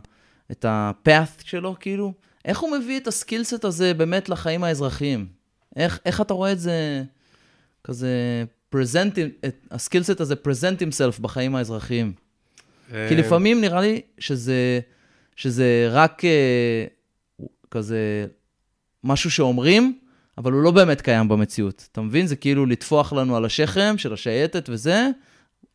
[0.50, 2.12] את ה-path שלו, כאילו,
[2.48, 5.26] איך הוא מביא את הסקילסט הזה באמת לחיים האזרחיים?
[5.76, 7.02] איך, איך אתה רואה את זה
[7.84, 8.44] כזה,
[9.46, 12.12] את הסקילסט הזה present himself בחיים האזרחיים?
[12.90, 14.80] כי לפעמים נראה לי שזה,
[15.36, 16.84] שזה רק אה,
[17.70, 18.26] כזה
[19.04, 19.98] משהו שאומרים,
[20.38, 21.88] אבל הוא לא באמת קיים במציאות.
[21.92, 22.26] אתה מבין?
[22.26, 25.08] זה כאילו לטפוח לנו על השכם של השייטת וזה,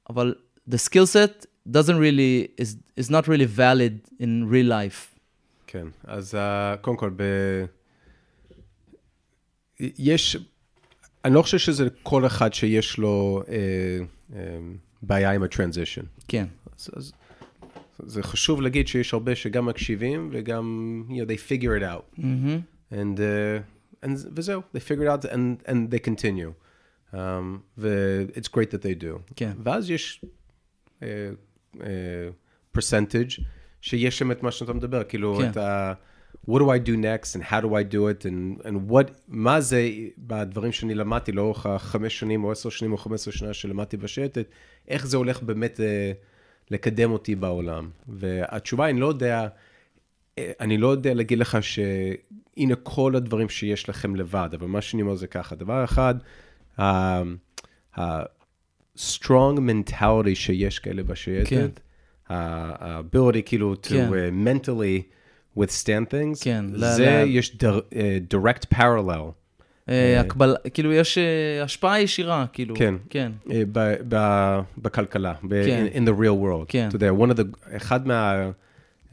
[0.09, 0.35] אבל
[0.69, 5.12] the skill set doesn't really, is, is not really valid in real life.
[5.73, 7.23] כן, אז uh, קודם כל, ב...
[9.79, 10.37] יש,
[11.25, 13.55] אני לא חושב שזה כל אחד שיש לו אה,
[14.35, 14.57] אה,
[15.01, 16.01] בעיה עם הטרנזישן.
[16.27, 16.45] כן,
[16.77, 17.13] אז, אז
[17.99, 22.19] זה חשוב להגיד שיש הרבה שגם מקשיבים וגם, you know, they figure it out.
[22.19, 22.91] mm-hmm.
[22.91, 26.53] And, uh, and וזהו, they figure it out and, and they continue.
[27.13, 27.17] Um,
[27.77, 29.33] ו-it's great that they do.
[29.35, 29.51] כן.
[29.63, 30.25] ואז יש
[31.01, 31.05] uh,
[31.75, 31.83] uh,
[32.77, 33.41] percentage
[33.83, 35.49] שיש שם את מה שאתה מדבר, כאילו כן.
[35.49, 35.93] את ה...
[36.49, 39.61] what do I do next and how do I do it and, and what, מה
[39.61, 43.97] זה בדברים שאני למדתי לאורך החמש שנים או עשר שנים או חמש עשרה שנה שלמדתי
[43.97, 44.45] בשייטת,
[44.87, 45.83] איך זה הולך באמת uh,
[46.71, 47.89] לקדם אותי בעולם.
[48.07, 49.47] והתשובה, אני לא יודע,
[50.37, 55.01] אה, אני לא יודע להגיד לך שהנה כל הדברים שיש לכם לבד, אבל מה שאני
[55.01, 56.15] אומר זה ככה, דבר אחד,
[57.97, 61.69] ה-strong mentality שיש כאלה בשייטת, כן.
[62.33, 64.09] ה-ability כאילו to כן.
[64.09, 65.01] uh, mentally
[65.59, 69.31] withstand things, כן, זה ל- יש דר- אה, direct parallel.
[69.89, 70.55] אה, הקבל...
[70.73, 71.23] כאילו יש אה,
[71.63, 72.75] השפעה ישירה, כאילו.
[72.75, 72.95] כן.
[73.09, 73.31] כן.
[73.51, 75.85] אה, ב- ב- בכלכלה, ב- כן.
[75.93, 76.65] in, in the real world.
[76.67, 76.87] כן.
[76.87, 77.43] אתה יודע, one of the,
[77.75, 77.99] אחד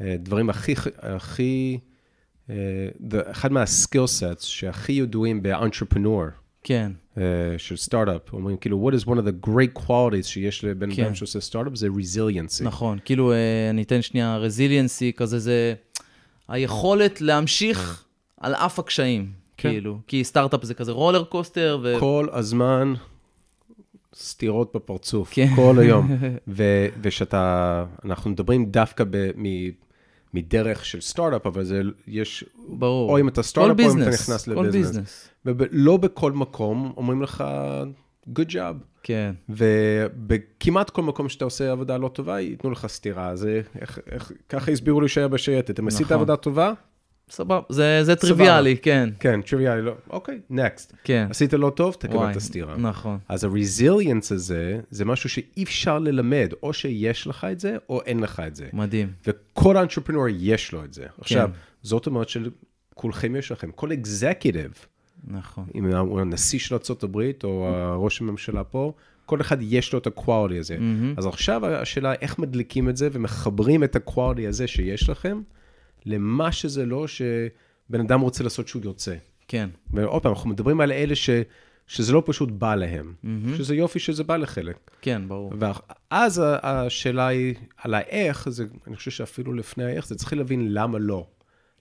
[0.00, 1.78] מהדברים הכי, הכי,
[2.50, 2.54] אה,
[3.10, 6.30] the- אחד מה-skill sets שהכי ידועים ב-entrepreneur,
[6.64, 7.22] כן, אה,
[7.58, 11.04] של סטארט-אפ, אומרים כאילו, what is one of the great qualities שיש לבן כן.
[11.04, 12.64] אדם שעושה סטארט-אפ, זה resiliency.
[12.64, 12.98] נכון.
[13.04, 15.74] כאילו, אה, אני אתן שנייה resiliency, כזה זה
[16.48, 18.04] היכולת להמשיך
[18.40, 19.70] על אף הקשיים, כן.
[19.70, 19.98] כאילו.
[20.06, 21.96] כי סטארט-אפ זה כזה roller coaster, ו...
[22.00, 22.94] כל הזמן
[24.14, 25.48] סטירות בפרצוף, כן.
[25.56, 26.16] כל היום.
[26.48, 29.70] ו- ושאתה, אנחנו מדברים דווקא ב- מ-
[30.34, 33.10] מדרך של סטארט-אפ, אבל זה, יש, ברור.
[33.10, 34.86] או אם אתה כל סטארט-אפ או אם אתה נכנס כל ל business.
[34.86, 35.28] business.
[35.44, 37.44] ולא בכל מקום אומרים לך,
[38.28, 38.74] good job.
[39.02, 43.36] כן, ובכמעט כל מקום שאתה עושה עבודה לא טובה, ייתנו לך סטירה.
[43.36, 45.80] זה, איך, איך, ככה הסבירו לי שהיה בשייטת.
[45.80, 46.14] אם עשית נכון.
[46.14, 46.72] עבודה טובה,
[47.30, 50.94] סבבה, זה, זה טריוויאלי, כן, כן, טריוויאלי, לא, אוקיי, נקסט.
[51.04, 51.26] כן.
[51.30, 52.76] עשית לא טוב, תקבל וואי, את הסתירה.
[52.76, 58.02] נכון, אז ה-resilience הזה, זה משהו שאי אפשר ללמד, או שיש לך את זה, או
[58.02, 58.66] אין לך את זה.
[58.72, 59.12] מדהים.
[59.26, 61.04] וכל אנטרפרנור יש לו את זה.
[61.20, 61.58] עכשיו, כן.
[61.82, 64.72] זאת אומרת שכולכם יש לכם, כל אקזקיוטיב,
[65.28, 67.68] נכון, אם הוא הנשיא של ארה"ב, או
[68.04, 68.92] ראש הממשלה פה,
[69.26, 70.76] כל אחד יש לו את ה-quality הזה.
[70.78, 71.14] מהמם.
[71.16, 75.40] אז עכשיו השאלה איך מדליקים את זה ומחברים את ה-quality הזה שיש לכם,
[76.06, 79.14] למה שזה לא שבן אדם רוצה לעשות שהוא יוצא.
[79.48, 81.30] כן, ועוד פעם, אנחנו מדברים על אלה ש,
[81.86, 83.56] שזה לא פשוט בא להם, מהמם.
[83.56, 84.90] שזה יופי שזה בא לחלק.
[85.02, 85.52] כן, ברור.
[85.58, 90.98] ואז השאלה היא על האיך, זה, אני חושב שאפילו לפני האיך, זה צריך להבין למה
[90.98, 91.26] לא.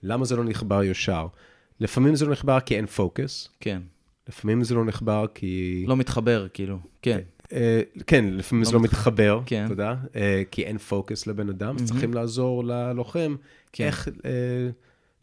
[0.02, 1.26] למה זה לא נחבר ישר.
[1.80, 3.82] לפעמים זה לא נחבר כי אין פוקוס, כן,
[4.28, 5.84] לפעמים זה לא נחבר כי...
[5.88, 7.39] לא מתחבר, כאילו, כן, אה,
[8.06, 9.64] כן, לפעמים זה לא לא מתח- מתחבר, כן.
[9.68, 13.36] תודה, אה, כי אין פוקוס לבן אדם, אז צריכים לעזור ללוחם
[13.72, 13.84] כן.
[13.86, 14.30] איך אה,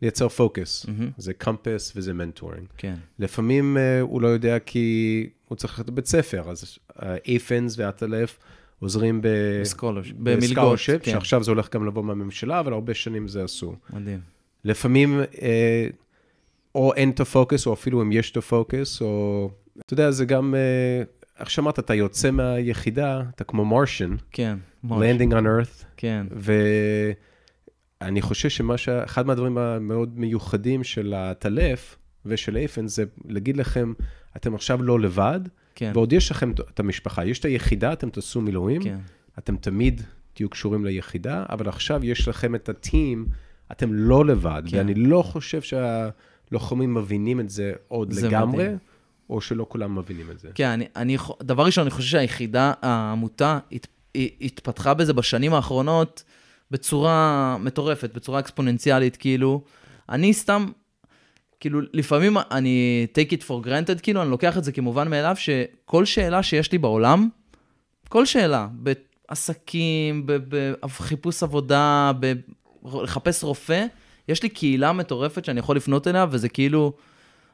[0.01, 0.85] לייצר פוקוס.
[1.17, 2.65] זה קמפס וזה mentoring.
[2.77, 8.37] כן, לפעמים אה, הוא לא יודע כי הוא צריך ללכת לבית ספר, אז האייפינס והעטלף
[8.79, 9.27] עוזרים ב...
[9.63, 10.79] ב scholarsh- במלגות.
[10.79, 13.75] שעכשיו זה הולך גם לבוא מהממשלה, אבל הרבה שנים זה אסור.
[13.93, 14.19] מדהים.
[14.65, 15.87] לפעמים אה,
[16.75, 19.49] או אין את הפוקוס, או אפילו אם יש את הפוקוס, או...
[19.85, 21.03] אתה יודע, זה גם, אה,
[21.39, 26.27] איך שאמרת, אתה יוצא מהיחידה, אתה כמו Martian, כן, ממש, landing on earth, כן,
[28.01, 28.89] ואני חושב שמה ש...
[28.89, 33.93] אחד מהדברים המאוד מיוחדים של הטלף ושל אייפן, זה להגיד לכם,
[34.37, 35.39] אתם עכשיו לא לבד,
[35.75, 37.25] כן, ועוד יש לכם את המשפחה.
[37.25, 38.97] יש את היחידה, אתם תעשו מילואים, כן,
[39.39, 40.01] אתם תמיד
[40.33, 43.25] תהיו קשורים ליחידה, אבל עכשיו יש לכם את הטים,
[43.71, 44.77] אתם לא לבד, כן.
[44.77, 48.77] ואני לא חושב שהלוחמים מבינים את זה עוד זה לגמרי, מדהים.
[49.29, 50.49] או שלא כולם מבינים את זה.
[50.55, 53.87] כן, אני, אני, דבר ראשון, אני חושב שהיחידה, העמותה, הת,
[54.41, 56.23] התפתחה בזה בשנים האחרונות
[56.71, 59.63] בצורה מטורפת, בצורה אקספוננציאלית, כאילו.
[60.09, 60.65] אני סתם,
[61.59, 66.05] כאילו, לפעמים אני take it for granted, כאילו, אני לוקח את זה כמובן מאליו, שכל
[66.05, 67.29] שאלה שיש לי בעולם,
[68.09, 70.25] כל שאלה, בעסקים,
[70.81, 72.33] בחיפוש עבודה, ב-
[73.03, 73.85] לחפש רופא,
[74.27, 76.93] יש לי קהילה מטורפת שאני יכול לפנות אליה, וזה כאילו,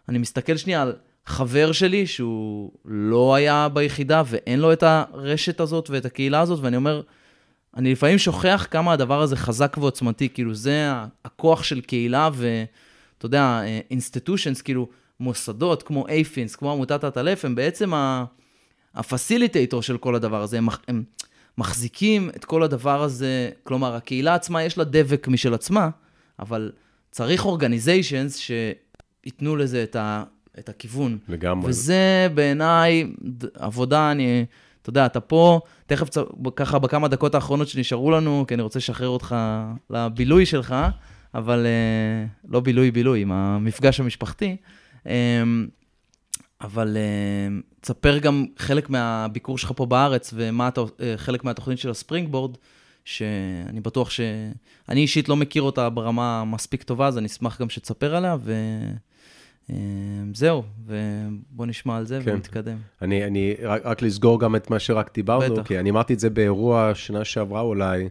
[0.09, 0.95] אני מסתכל שנייה על
[1.25, 6.75] חבר שלי שהוא לא היה ביחידה ואין לו את הרשת הזאת ואת הקהילה הזאת, ואני
[6.75, 7.01] אומר,
[7.77, 10.91] אני לפעמים שוכח כמה הדבר הזה חזק ועוצמתי, כאילו זה
[11.25, 13.61] הכוח של קהילה ואתה יודע,
[13.91, 14.87] institutions, כאילו
[15.19, 17.91] מוסדות כמו אייפינס, כמו עמותת עטלף, הם בעצם
[18.95, 21.03] ה facilitator של כל הדבר הזה, הם, הם
[21.57, 25.89] מחזיקים את כל הדבר הזה, כלומר, הקהילה עצמה יש לה דבק משל עצמה,
[26.39, 26.71] אבל
[27.11, 30.23] צריך אורגניזיישנס שייתנו לזה את, ה,
[30.59, 31.17] את הכיוון.
[31.27, 31.69] לגמרי.
[31.69, 33.07] וזה בעיניי
[33.53, 34.45] עבודה, אני,
[34.81, 36.07] אתה יודע, אתה פה, תכף.
[36.55, 39.35] ככה בכמה דקות האחרונות שנשארו לנו, כי אני רוצה לשחרר אותך
[39.89, 40.75] לבילוי שלך,
[41.33, 44.55] אבל אה, לא בילוי-בילוי, עם המפגש המשפחתי.
[45.07, 45.43] אה,
[46.61, 51.89] אבל אה, תספר גם חלק מהביקור שלך פה בארץ, ומה אתה, אה, חלק מהתוכנית של
[51.89, 52.57] הספרינג בורד,
[53.05, 54.19] שאני בטוח ש...
[54.89, 58.53] אני אישית לא מכיר אותה ברמה מספיק טובה, אז אני אשמח גם שתספר עליה, ו...
[59.69, 59.75] אה,
[60.33, 62.31] זהו, ובוא נשמע על זה כן.
[62.31, 62.77] ונתקדם.
[63.01, 65.67] אני, אני, רק, רק לסגור גם את מה שרק דיברנו, בטח.
[65.67, 68.09] כי אני אמרתי את זה באירוע שנה שעברה אולי,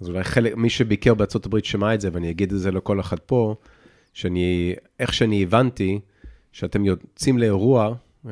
[0.00, 3.00] אז אולי חלק, מי שביקר בארצות הברית שמע את זה, ואני אגיד את זה לכל
[3.00, 3.54] אחד פה,
[4.12, 6.00] שאני, איך שאני הבנתי,
[6.52, 7.94] שאתם יוצאים לאירוע,
[8.26, 8.30] אמ,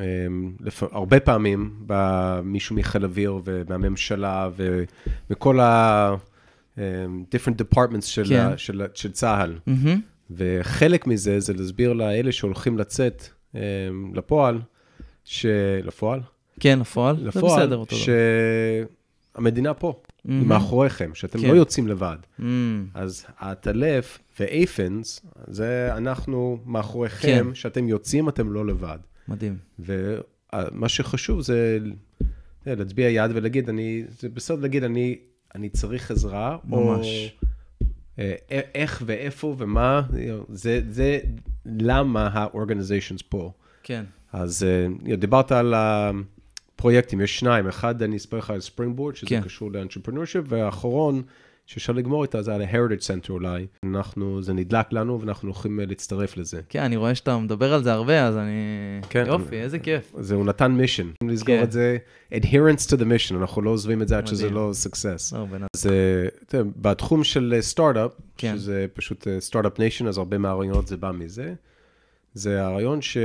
[0.61, 0.83] לפ...
[0.83, 4.85] הרבה פעמים, בא מישהו מחיל אוויר ומהממשלה ו...
[5.31, 6.15] וכל ה...
[6.79, 6.83] אמ,
[7.35, 8.51] different departments של, כן.
[8.53, 8.59] ה...
[8.59, 9.59] של, של צה"ל.
[9.67, 10.01] מהמם,
[10.31, 13.61] וחלק מזה זה להסביר לאלה שהולכים לצאת אמ,
[14.15, 14.61] לפועל,
[15.25, 15.47] ש...
[15.83, 16.21] לפועל?
[16.61, 17.97] כן, לפועל, זה לפועל, בסדר, אותו.
[19.35, 20.49] שהמדינה פה, היא מהמם.
[20.49, 21.49] מאחוריכם, שאתם כן.
[21.49, 22.17] לא יוצאים לבד.
[22.39, 27.55] מהמם, אז העטלף ואייפנס, זה אנחנו מאחוריכם, כן.
[27.55, 28.99] שאתם יוצאים, אתם לא לבד.
[29.29, 29.57] מדהים.
[29.79, 31.79] ומה שחשוב זה
[32.67, 35.19] אה, להצביע יד ולהגיד, אני, זה בסדר להגיד, אני,
[35.55, 37.07] אני צריך עזרה, ממש.
[37.43, 37.56] או אה,
[38.75, 40.03] איך ואיפה ומה,
[40.49, 41.19] זה, זה
[41.67, 43.53] למה ה-organizations פה.
[43.83, 44.63] כן, אז
[45.09, 49.43] אה, דיברת על הפרויקטים, יש שניים, אחד אני אספר לך על Springboard, שזה כן.
[49.43, 51.23] קשור ל entrepreneurship, והאחרון,
[51.67, 53.67] שאפשר לגמור איתה, זה על ה-Heritage Center אולי.
[53.85, 56.61] אנחנו, זה נדלק לנו ואנחנו הולכים אה, להצטרף לזה.
[56.69, 58.53] כן, אני רואה שאתה מדבר על זה הרבה, אז אני...
[59.11, 59.25] כן.
[59.27, 60.13] יופי, איזה כיף.
[60.19, 61.63] זה הוא on a mission, לסגור כן.
[61.63, 61.97] את זה,
[62.35, 64.51] adherence to the mission, אנחנו לא עוזבים את זה עד שזה.
[64.51, 65.37] לא success.
[65.37, 65.93] לא, בן- אז אה,
[66.47, 68.55] אתה יודע, בתחום של סטארט-אפ, כן.
[68.57, 71.55] שזה פשוט Start-Up Nation, אז הרבה מהרעיונות זה בא מזה.
[72.35, 73.17] זה הרעיון ש...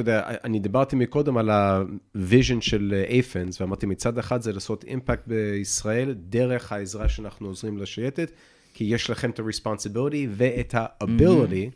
[0.00, 4.84] אתה יודע, אני דיברתי מקודם על ה vision של אייפנס, ואמרתי מצד אחד זה לעשות
[4.84, 8.30] אימפקט בישראל דרך העזרה שאנחנו עוזרים לשייטת,
[8.74, 11.70] כי יש לכם את ה-responsibility ואת ה-ability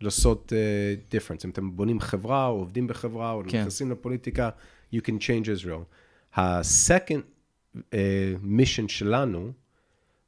[0.00, 1.44] לעשות uh, difference.
[1.44, 3.60] אם אתם בונים חברה, או עובדים בחברה, או כן.
[3.60, 4.50] נכנסים לפוליטיקה,
[4.94, 5.84] you can change Israel.
[6.34, 7.22] ה-second
[7.76, 7.76] uh,
[8.44, 9.52] mission שלנו,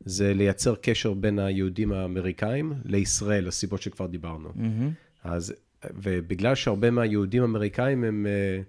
[0.05, 4.49] זה לייצר קשר בין היהודים האמריקאים לישראל, הסיבות שכבר דיברנו.
[4.55, 4.91] מהמם.
[5.25, 5.55] אז,
[5.95, 8.65] ובגלל שהרבה מהיהודים האמריקאים הם uh,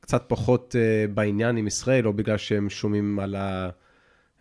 [0.00, 3.36] קצת פחות uh, בעניין עם ישראל, או בגלל שהם שומעים על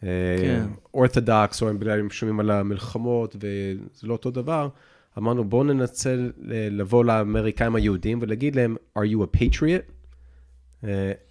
[0.02, 0.66] כן.
[0.94, 4.70] האורתודוקס, או בגלל שהם שומעים על המלחמות, וזה לא אותו דבר,
[5.18, 9.92] אמרנו, בואו ננצל אה, לבוא לאמריקאים היהודים ולהגיד להם, are you a patriot?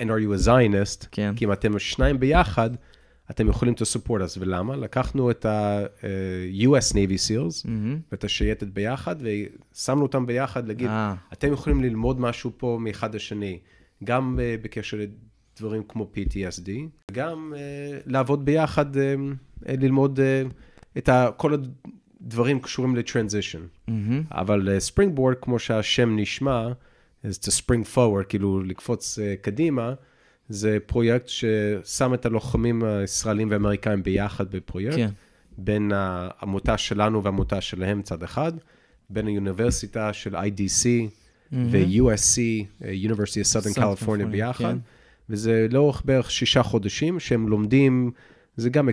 [0.01, 1.07] And are you a Zionist?
[1.11, 1.33] כן.
[1.37, 2.71] כי אם אתם שניים ביחד,
[3.33, 4.39] אתם יכולים to support us.
[4.39, 4.77] ולמה?
[4.77, 7.99] לקחנו את ה-US Navy SEALs, מהמם.
[8.13, 11.15] ואת השייטת ביחד, ושמנו אותם ביחד להגיד, אה.
[11.33, 13.59] אתם יכולים ללמוד משהו פה מאחד השני,
[14.05, 14.97] גם uh, בקשר
[15.57, 16.71] לדברים כמו PTSD,
[17.13, 18.99] גם uh, לעבוד ביחד, uh,
[19.67, 20.53] ללמוד uh,
[20.99, 21.53] את ה, כל
[22.21, 23.63] הדברים קשורים לטרנזישן.
[23.89, 24.23] מהמם.
[24.31, 26.69] אבל ספרינג בורד, כמו שהשם נשמע,
[27.25, 29.95] is to spring forward, כאילו לקפוץ uh, קדימה,
[30.53, 34.97] זה פרויקט ששם את הלוחמים הישראלים והאמריקאים ביחד בפרויקט.
[34.97, 35.11] כן.
[35.59, 38.53] בין העמותה שלנו והעמותה שלהם צד אחד,
[39.11, 40.87] בין האוניברסיטה של IDC
[41.53, 42.37] ו-USC,
[42.81, 44.79] uh, University of Southern California ביחד, כן.
[45.31, 48.11] וזה לאורך בערך שישה חודשים שהם לומדים,
[48.57, 48.89] זה גם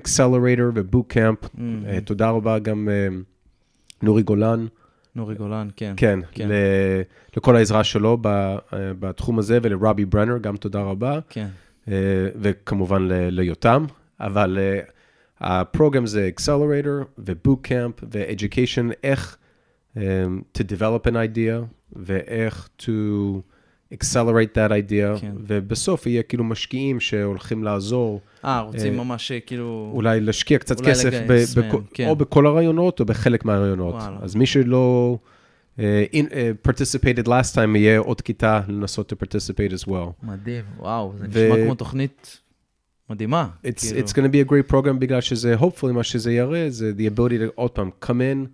[0.75, 1.59] ו-Boot Camp, uh,
[2.05, 4.65] תודה רבה גם uh, נורי גולן,
[5.19, 5.93] נורי גולן, כן.
[5.97, 6.47] כן, כן.
[6.49, 7.01] ל-
[7.37, 11.19] לכל העזרה שלו ב- בתחום הזה, ולרובי ברנר, גם תודה רבה.
[11.29, 11.47] כן.
[11.87, 11.93] אה,
[12.35, 13.85] וכמובן ל- ליותם,
[14.19, 14.79] אבל אה,
[15.39, 19.37] הפרוגרם זה Accelerator ו-Bootcamp ו-Education, איך
[19.95, 19.99] um,
[20.57, 22.85] to develop an idea ואיך to
[23.93, 25.31] accelerate that idea, כן.
[25.47, 29.91] ובסוף יהיה כאילו משקיעים שהולכים לעזור, אה, רוצים אה, ממש אה, כאילו...
[29.93, 32.07] אולי להשקיע קצת אולי כסף לגייס ב- בכ- כן.
[32.07, 33.95] או בכל הרעיונות או בחלק מהרעיונות.
[33.95, 34.17] וואלה.
[34.21, 35.17] אז מי שלא
[35.77, 35.81] uh,
[36.13, 40.25] in, uh, participated last time, יהיה עוד כיתה לנסות to participate as well.
[40.27, 42.37] מדהים, וואו, זה ו- נשמע כמו תוכנית
[43.09, 43.47] מדהימה.
[43.65, 43.99] It's, כאילו.
[44.07, 47.17] it's going to be a great program בגלל שזה, hopefully, מה שזה יראה, זה the
[47.17, 48.47] ability to, עוד פעם, come in,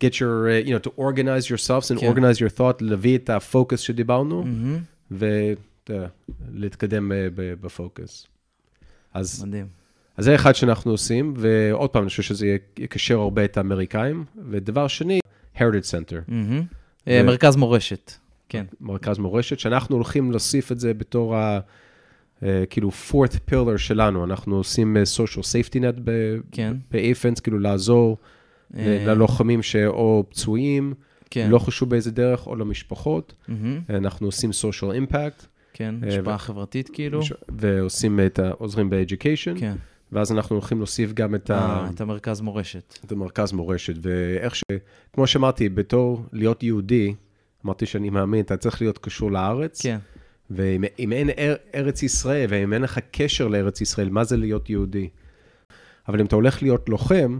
[0.00, 2.12] get your, uh, you know, to organize yourselves and כן.
[2.12, 4.78] organize your thought, להביא את הפוקוס שדיברנו, מהמם.
[5.90, 8.26] ולהתקדם uh, ב- בפוקוס.
[9.14, 9.66] אז, מדהים.
[10.16, 14.24] אז זה אחד שאנחנו עושים, ועוד פעם, אני חושב שזה יקשר הרבה את האמריקאים.
[14.50, 15.20] ודבר שני,
[15.56, 16.62] Heritage Center, מהמם.
[17.08, 18.12] אה, מרכז מורשת.
[18.48, 18.64] כן.
[18.80, 21.60] מרכז מורשת, שאנחנו הולכים להוסיף את זה בתור ה...
[22.70, 26.76] כאילו fourth pillar שלנו, אנחנו עושים social safety net ב- כן.
[26.90, 28.26] באייפנס, כאילו לעזור אה,
[28.74, 30.94] ללוחמים שאו פצועים,
[31.30, 31.48] כן.
[31.50, 33.34] לא חשוב באיזה דרך, או למשפחות.
[33.48, 33.80] מהמם.
[33.90, 37.20] אנחנו עושים social impact, כן, אה, השפעה ו- חברתית כאילו.
[37.48, 38.50] ועושים את ה...
[38.50, 39.74] עוזרים ב-education, כן.
[40.12, 41.54] ואז אנחנו הולכים להוסיף גם את, ה...
[41.54, 42.98] אה, את המרכז מורשת.
[43.04, 44.62] את המרכז מורשת, ואיך ש...
[45.12, 47.14] כמו שאמרתי, בתור להיות יהודי,
[47.64, 49.98] אמרתי שאני מאמין, אתה צריך להיות קשור לארץ, כן.
[50.50, 54.70] ואם אם אין אר, ארץ ישראל, ואם אין לך קשר לארץ ישראל, מה זה להיות
[54.70, 55.08] יהודי?
[56.08, 57.38] אבל אם אתה הולך להיות לוחם,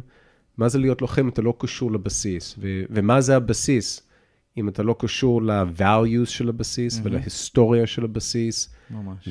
[0.59, 2.55] מה זה להיות לוחם אם אתה לא קשור לבסיס?
[2.59, 4.03] ו, ומה זה הבסיס?
[4.57, 7.07] אם אתה לא קשור ל-values של הבסיס מהמם.
[7.11, 9.29] ולהיסטוריה של הבסיס, ממש.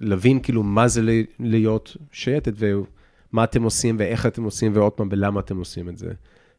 [0.00, 5.08] ולהבין כאילו מה זה ל- להיות שייטת, ומה אתם עושים ואיך אתם עושים, ועוד פעם,
[5.10, 6.12] ולמה אתם עושים את זה.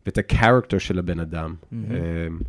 [0.06, 1.56] ואת הקרקטר של הבן אדם.
[1.72, 2.40] מהמם.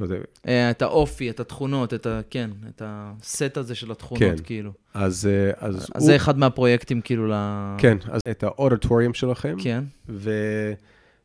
[0.00, 0.06] לא
[0.48, 2.20] אה, את האופי, את התכונות, את ה...
[2.30, 4.36] כן, את הסט הזה של התכונות, כן.
[4.44, 4.72] כאילו.
[4.94, 7.32] אז, אה, אז, אז הוא, זה אחד מהפרויקטים, כאילו, ל...
[7.78, 9.84] כן, אז את האודיטוריום שלכם, כן,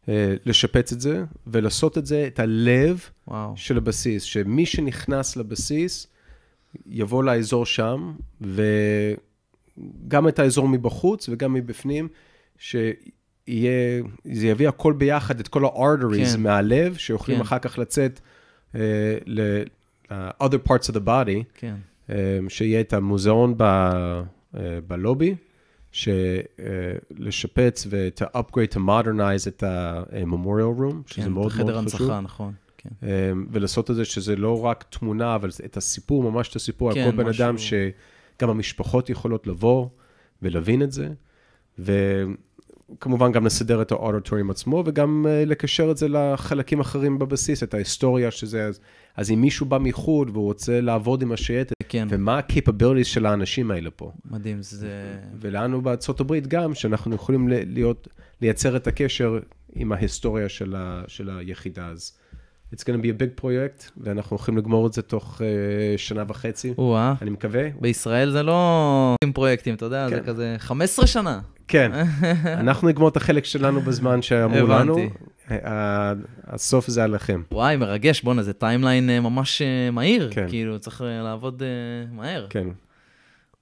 [0.07, 3.53] ולשפץ את זה, ולעשות את זה, את הלב וואו.
[3.55, 6.07] של הבסיס, שמי שנכנס לבסיס,
[6.87, 12.07] יבוא לאזור שם, וגם את האזור מבחוץ וגם מבפנים,
[12.57, 14.01] שיהיה,
[14.33, 16.41] זה יביא הכל ביחד, את כל ה-arteries כן.
[16.43, 17.41] מהלב, שיוכלו כן.
[17.41, 18.19] אחר כך לצאת
[18.73, 18.77] uh,
[19.25, 19.63] ל-
[20.05, 20.11] uh,
[20.43, 21.75] other parts of the body, כן,
[22.07, 22.11] um,
[22.49, 23.61] שיהיה את המוזיאון ב,
[24.53, 24.57] uh,
[24.87, 25.35] בלובי,
[27.17, 32.01] לשפץ ו-to upgrade, to modernize את ה-memorial room, שזה כן, מאוד מאוד חשוב.
[32.01, 32.53] הנצחה, נכון.
[32.77, 32.89] כן.
[33.51, 37.11] ולעשות את זה שזה לא רק תמונה, אבל את הסיפור, ממש את הסיפור, כן, על
[37.11, 39.87] כל בן משהו- אדם שגם המשפחות יכולות לבוא
[40.41, 41.09] ולהבין את זה,
[42.93, 47.73] וכמובן גם לסדר את האודיטוריום עצמו, וגם אה, לקשר את זה לחלקים אחרים בבסיס, את
[47.73, 48.79] ההיסטוריה שזה, אז,
[49.15, 53.71] אז אם מישהו בא מחו"ל והוא רוצה לעבוד עם השייטת, כן, ומה ה-capabilities של האנשים
[53.71, 54.11] האלה פה.
[54.25, 55.17] מדהים, זה...
[55.39, 58.07] ולנו בארצות הברית גם, שאנחנו יכולים להיות,
[58.41, 59.39] לייצר את הקשר
[59.75, 61.87] עם ההיסטוריה של, ה, של היחידה.
[61.87, 62.11] אז
[62.75, 66.23] it's going to be a big project, ואנחנו הולכים לגמור את זה תוך uh, שנה
[66.27, 67.13] וחצי, או-אה.
[67.21, 67.63] אני מקווה.
[67.81, 70.25] בישראל זה לא פרויקטים, אתה יודע, זה כן.
[70.25, 71.39] כזה 15 שנה.
[71.69, 71.91] כן,
[72.63, 74.97] אנחנו נגמור את החלק שלנו בזמן שאמרו לנו.
[74.97, 75.09] הבנתי.
[75.65, 76.13] ה-
[76.47, 77.41] הסוף זה עליכם.
[77.51, 80.29] וואי, מרגש, בואנה, זה timeline אה, ממש אה, מהיר.
[80.33, 80.49] כן.
[80.49, 82.47] כאילו, צריך אה, לעבוד אה, מהר.
[82.49, 82.67] כן.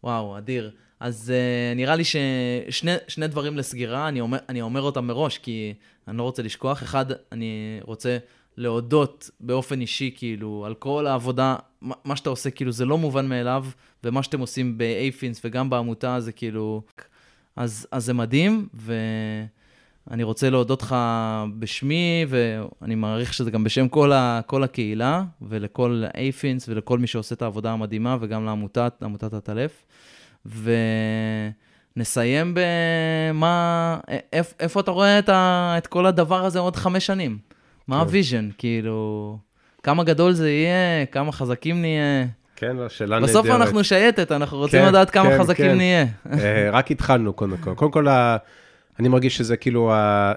[0.03, 0.71] וואו, אדיר.
[0.99, 5.73] אז אה, נראה לי ששני שני דברים לסגירה, אני אומר, אני אומר אותם מראש, כי
[6.07, 6.83] אני לא רוצה לשכוח.
[6.83, 8.17] אחד, אני רוצה
[8.57, 13.25] להודות באופן אישי, כאילו, על כל העבודה, מה, מה שאתה עושה, כאילו, זה לא מובן
[13.25, 13.65] מאליו,
[14.03, 16.81] ומה שאתם עושים באייפינס וגם בעמותה, זה כאילו...
[17.57, 20.95] אז, אז זה מדהים, ואני רוצה להודות לך
[21.59, 27.35] בשמי, ואני מעריך שזה גם בשם כל, ה, כל הקהילה, ולכל אייפינס, ולכל מי שעושה
[27.35, 29.85] את העבודה המדהימה, וגם לעמותת, לעמותת העטלף.
[31.95, 33.97] ונסיים במה,
[34.33, 37.37] איפ, איפה אתה רואה את, ה, את כל הדבר הזה עוד חמש שנים?
[37.87, 38.01] מה כן.
[38.01, 38.49] ה vision?
[38.57, 39.37] כאילו,
[39.83, 42.27] כמה גדול זה יהיה, כמה חזקים נהיה.
[42.59, 43.29] כן, השאלה נהדרת.
[43.29, 45.77] בסוף אנחנו שייטת, אנחנו רוצים כן, לדעת כמה כן, חזקים כן.
[45.77, 46.05] נהיה.
[46.31, 47.73] אה, רק התחלנו, קודם כל.
[47.73, 48.07] קודם כל,
[48.99, 49.93] אני מרגיש שזה כאילו,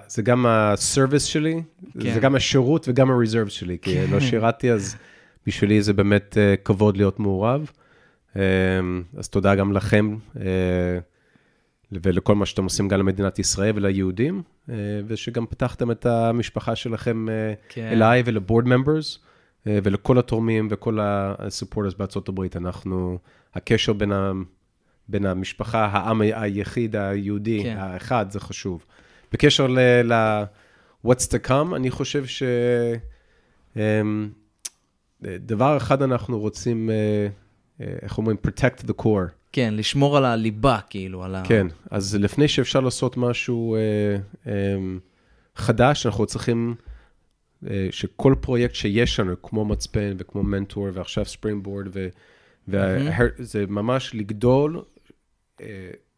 [0.07, 1.61] זה גם הסרוויס שלי,
[1.99, 2.13] כן.
[2.13, 4.95] זה גם השירות וגם הריזרב שלי, כי לא שירתתי, אז
[5.47, 7.71] בשבילי זה באמת אה, כבוד להיות מעורב.
[8.35, 8.41] אה,
[9.17, 10.15] אז תודה גם לכם,
[11.91, 14.41] ולכל מה שאתם עושים גם למדינת ישראל וליהודים,
[15.07, 17.25] ושגם פתחתם את המשפחה שלכם
[17.69, 17.89] כן.
[17.91, 19.19] אליי ולבורד ממברס,
[19.65, 22.57] ולכל התורמים וכל הסופורטרס בארצות הברית.
[22.57, 23.17] אנחנו,
[23.55, 24.31] הקשר בין, ה,
[25.07, 27.75] בין המשפחה, העם היחיד היהודי, כן.
[27.79, 28.85] האחד, זה חשוב.
[29.31, 29.79] בקשר ל...
[30.13, 30.43] ל
[31.07, 32.43] what's to come, אני חושב ש...
[33.75, 34.29] אמ,
[35.21, 37.27] דבר אחד אנחנו רוצים, אה,
[37.81, 38.37] אה, איך אומרים?
[38.47, 39.29] protect the core.
[39.51, 41.43] כן, לשמור על הליבה, כאילו, על ה...
[41.45, 43.79] כן, אז לפני שאפשר לעשות משהו אה,
[44.47, 44.77] אה,
[45.55, 46.90] חדש, אנחנו צריכים אה,
[47.91, 51.87] שכל פרויקט שיש לנו, כמו מצפן וכמו מנטור ועכשיו ספרינגבורד,
[52.67, 54.81] וזה ממש לגדול
[55.61, 55.65] אה,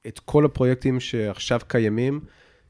[0.07, 2.19] את כל הפרויקטים שעכשיו קיימים,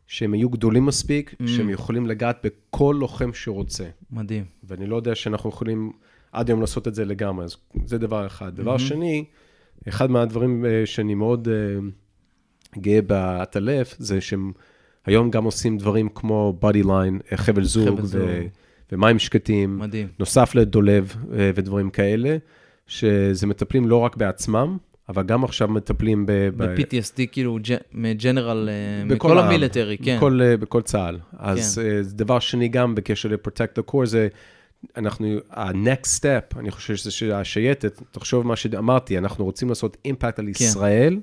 [0.08, 1.48] שהם יהיו גדולים מספיק, Mm.
[1.48, 3.86] שהם יכולים לגעת בכל לוחם שרוצה.
[4.12, 4.46] מדהים.
[4.64, 5.92] ואני לא יודע שאנחנו יכולים
[6.32, 8.56] עד היום לעשות את זה לגמרי, אז זה דבר אחד.
[8.56, 9.26] דבר שני,
[9.90, 11.80] אחד מהדברים אה, שאני מאוד אה,
[12.82, 14.52] גאה בעטלף, זה שהם
[15.06, 18.22] היום גם עושים דברים כמו body line, אה, חבל זוג, חבל זוג.
[18.22, 18.42] ו-
[18.92, 20.08] ומים שקטים, מדהים.
[20.20, 22.38] נוסף לדולב אה, ודברים כאלה,
[22.88, 24.78] שזה מטפלים לא רק בעצמם,
[25.10, 26.32] אבל גם עכשיו מטפלים ב...
[26.32, 27.60] ב- ב-PTSD, כאילו,
[27.94, 30.18] מג'נרל, אה, מכל המיליטרי, כן.
[30.18, 31.20] בכל, אה, בכל צה"ל.
[31.38, 32.02] אז כן.
[32.16, 34.28] דבר שני גם בקשר ל-Protect the Core, זה
[34.98, 40.46] אנחנו, ה-next step, אני חושב שזה שהשייטת, תחשוב מה שאמרתי, אנחנו רוצים לעשות אימפקט על
[40.46, 40.52] כן.
[40.52, 41.20] ישראל,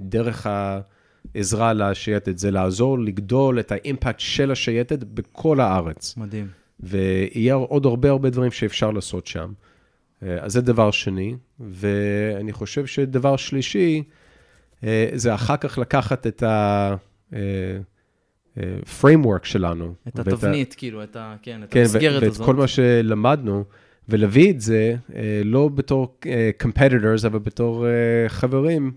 [0.00, 0.46] דרך
[1.34, 6.16] העזרה לשייטת, זה לעזור לגדול את האימפקט של השייטת בכל הארץ.
[6.16, 6.61] מדהים.
[6.82, 9.52] ויהיה עוד הרבה הרבה דברים שאפשר לעשות שם.
[10.22, 14.02] אה, אז זה דבר שני, ואני חושב שדבר שלישי,
[14.84, 17.04] אה, זה אחר כך לקחת את ה-framework
[19.44, 19.94] שלנו.
[20.08, 21.36] את ואת ה- התבנית, כאילו, את ה...
[21.42, 22.46] כן, את כן, ו- המסגרת ואת הזאת.
[22.46, 23.64] כל מה שלמדנו,
[24.08, 27.90] ולהביא את זה אה, לא בתור אה, competitors, אבל בתור אה,
[28.28, 28.92] חברים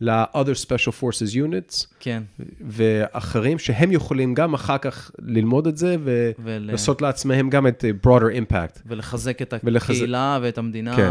[0.00, 2.22] ל-other special forces units, כן,
[2.68, 7.90] ואחרים שהם יכולים גם אחר כך ללמוד את זה, ול- ולעשות לעצמם גם את אה,
[8.06, 8.22] broader
[8.52, 8.80] impact.
[8.86, 10.96] ולחזק את ולחזק- הקהילה ואת המדינה.
[10.96, 11.10] כן.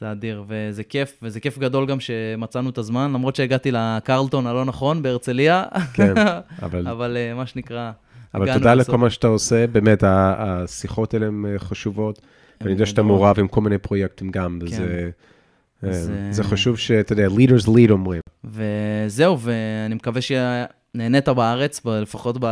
[0.00, 4.64] זה אדיר, וזה כיף, וזה כיף גדול גם שמצאנו את הזמן, למרות שהגעתי לקרלטון הלא
[4.64, 5.64] נכון בהרצליה,
[5.94, 6.14] כן,
[6.62, 7.90] אבל, אבל אה, מה שנקרא,
[8.34, 8.88] אבל תודה בסוף.
[8.88, 12.20] לכל מה שאתה עושה, באמת, השיחות האלה הן אה, חשובות,
[12.60, 13.02] ואני יודע שאתה.
[13.02, 14.66] מעורב עם כל מיני פרויקטים גם, כן.
[14.66, 15.10] וזה
[15.84, 15.92] אה,
[16.30, 18.20] זה חשוב שאתה יודע, leaders lead אומרים.
[18.44, 22.44] וזהו, ואני מקווה שנהנית בארץ, לפחות ב...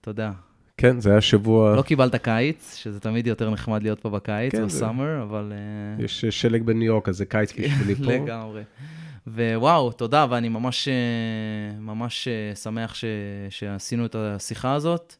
[0.00, 0.30] אתה יודע,
[0.76, 4.66] כן, זה היה שבוע, לא קיבלת קיץ, שזה תמיד יותר נחמד להיות פה בקיץ, כן,
[4.66, 5.52] בסאמר, אבל...
[5.52, 8.12] אה, יש שלג בניו יורק, אז זה קיץ בשבילי פה.
[8.12, 8.62] לגמרי.
[9.26, 13.04] ווואו, תודה, ואני ממש, אה, ממש אה, שמח ש,
[13.50, 15.14] שעשינו את השיחה הזאת,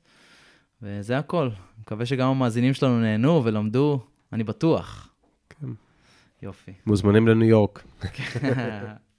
[0.82, 1.48] וזה הכל.
[1.80, 4.00] מקווה שגם המאזינים שלנו נהנו ולמדו,
[4.32, 5.11] אני בטוח.
[6.42, 6.72] יופי.
[6.86, 7.82] מוזמנים לניו יורק.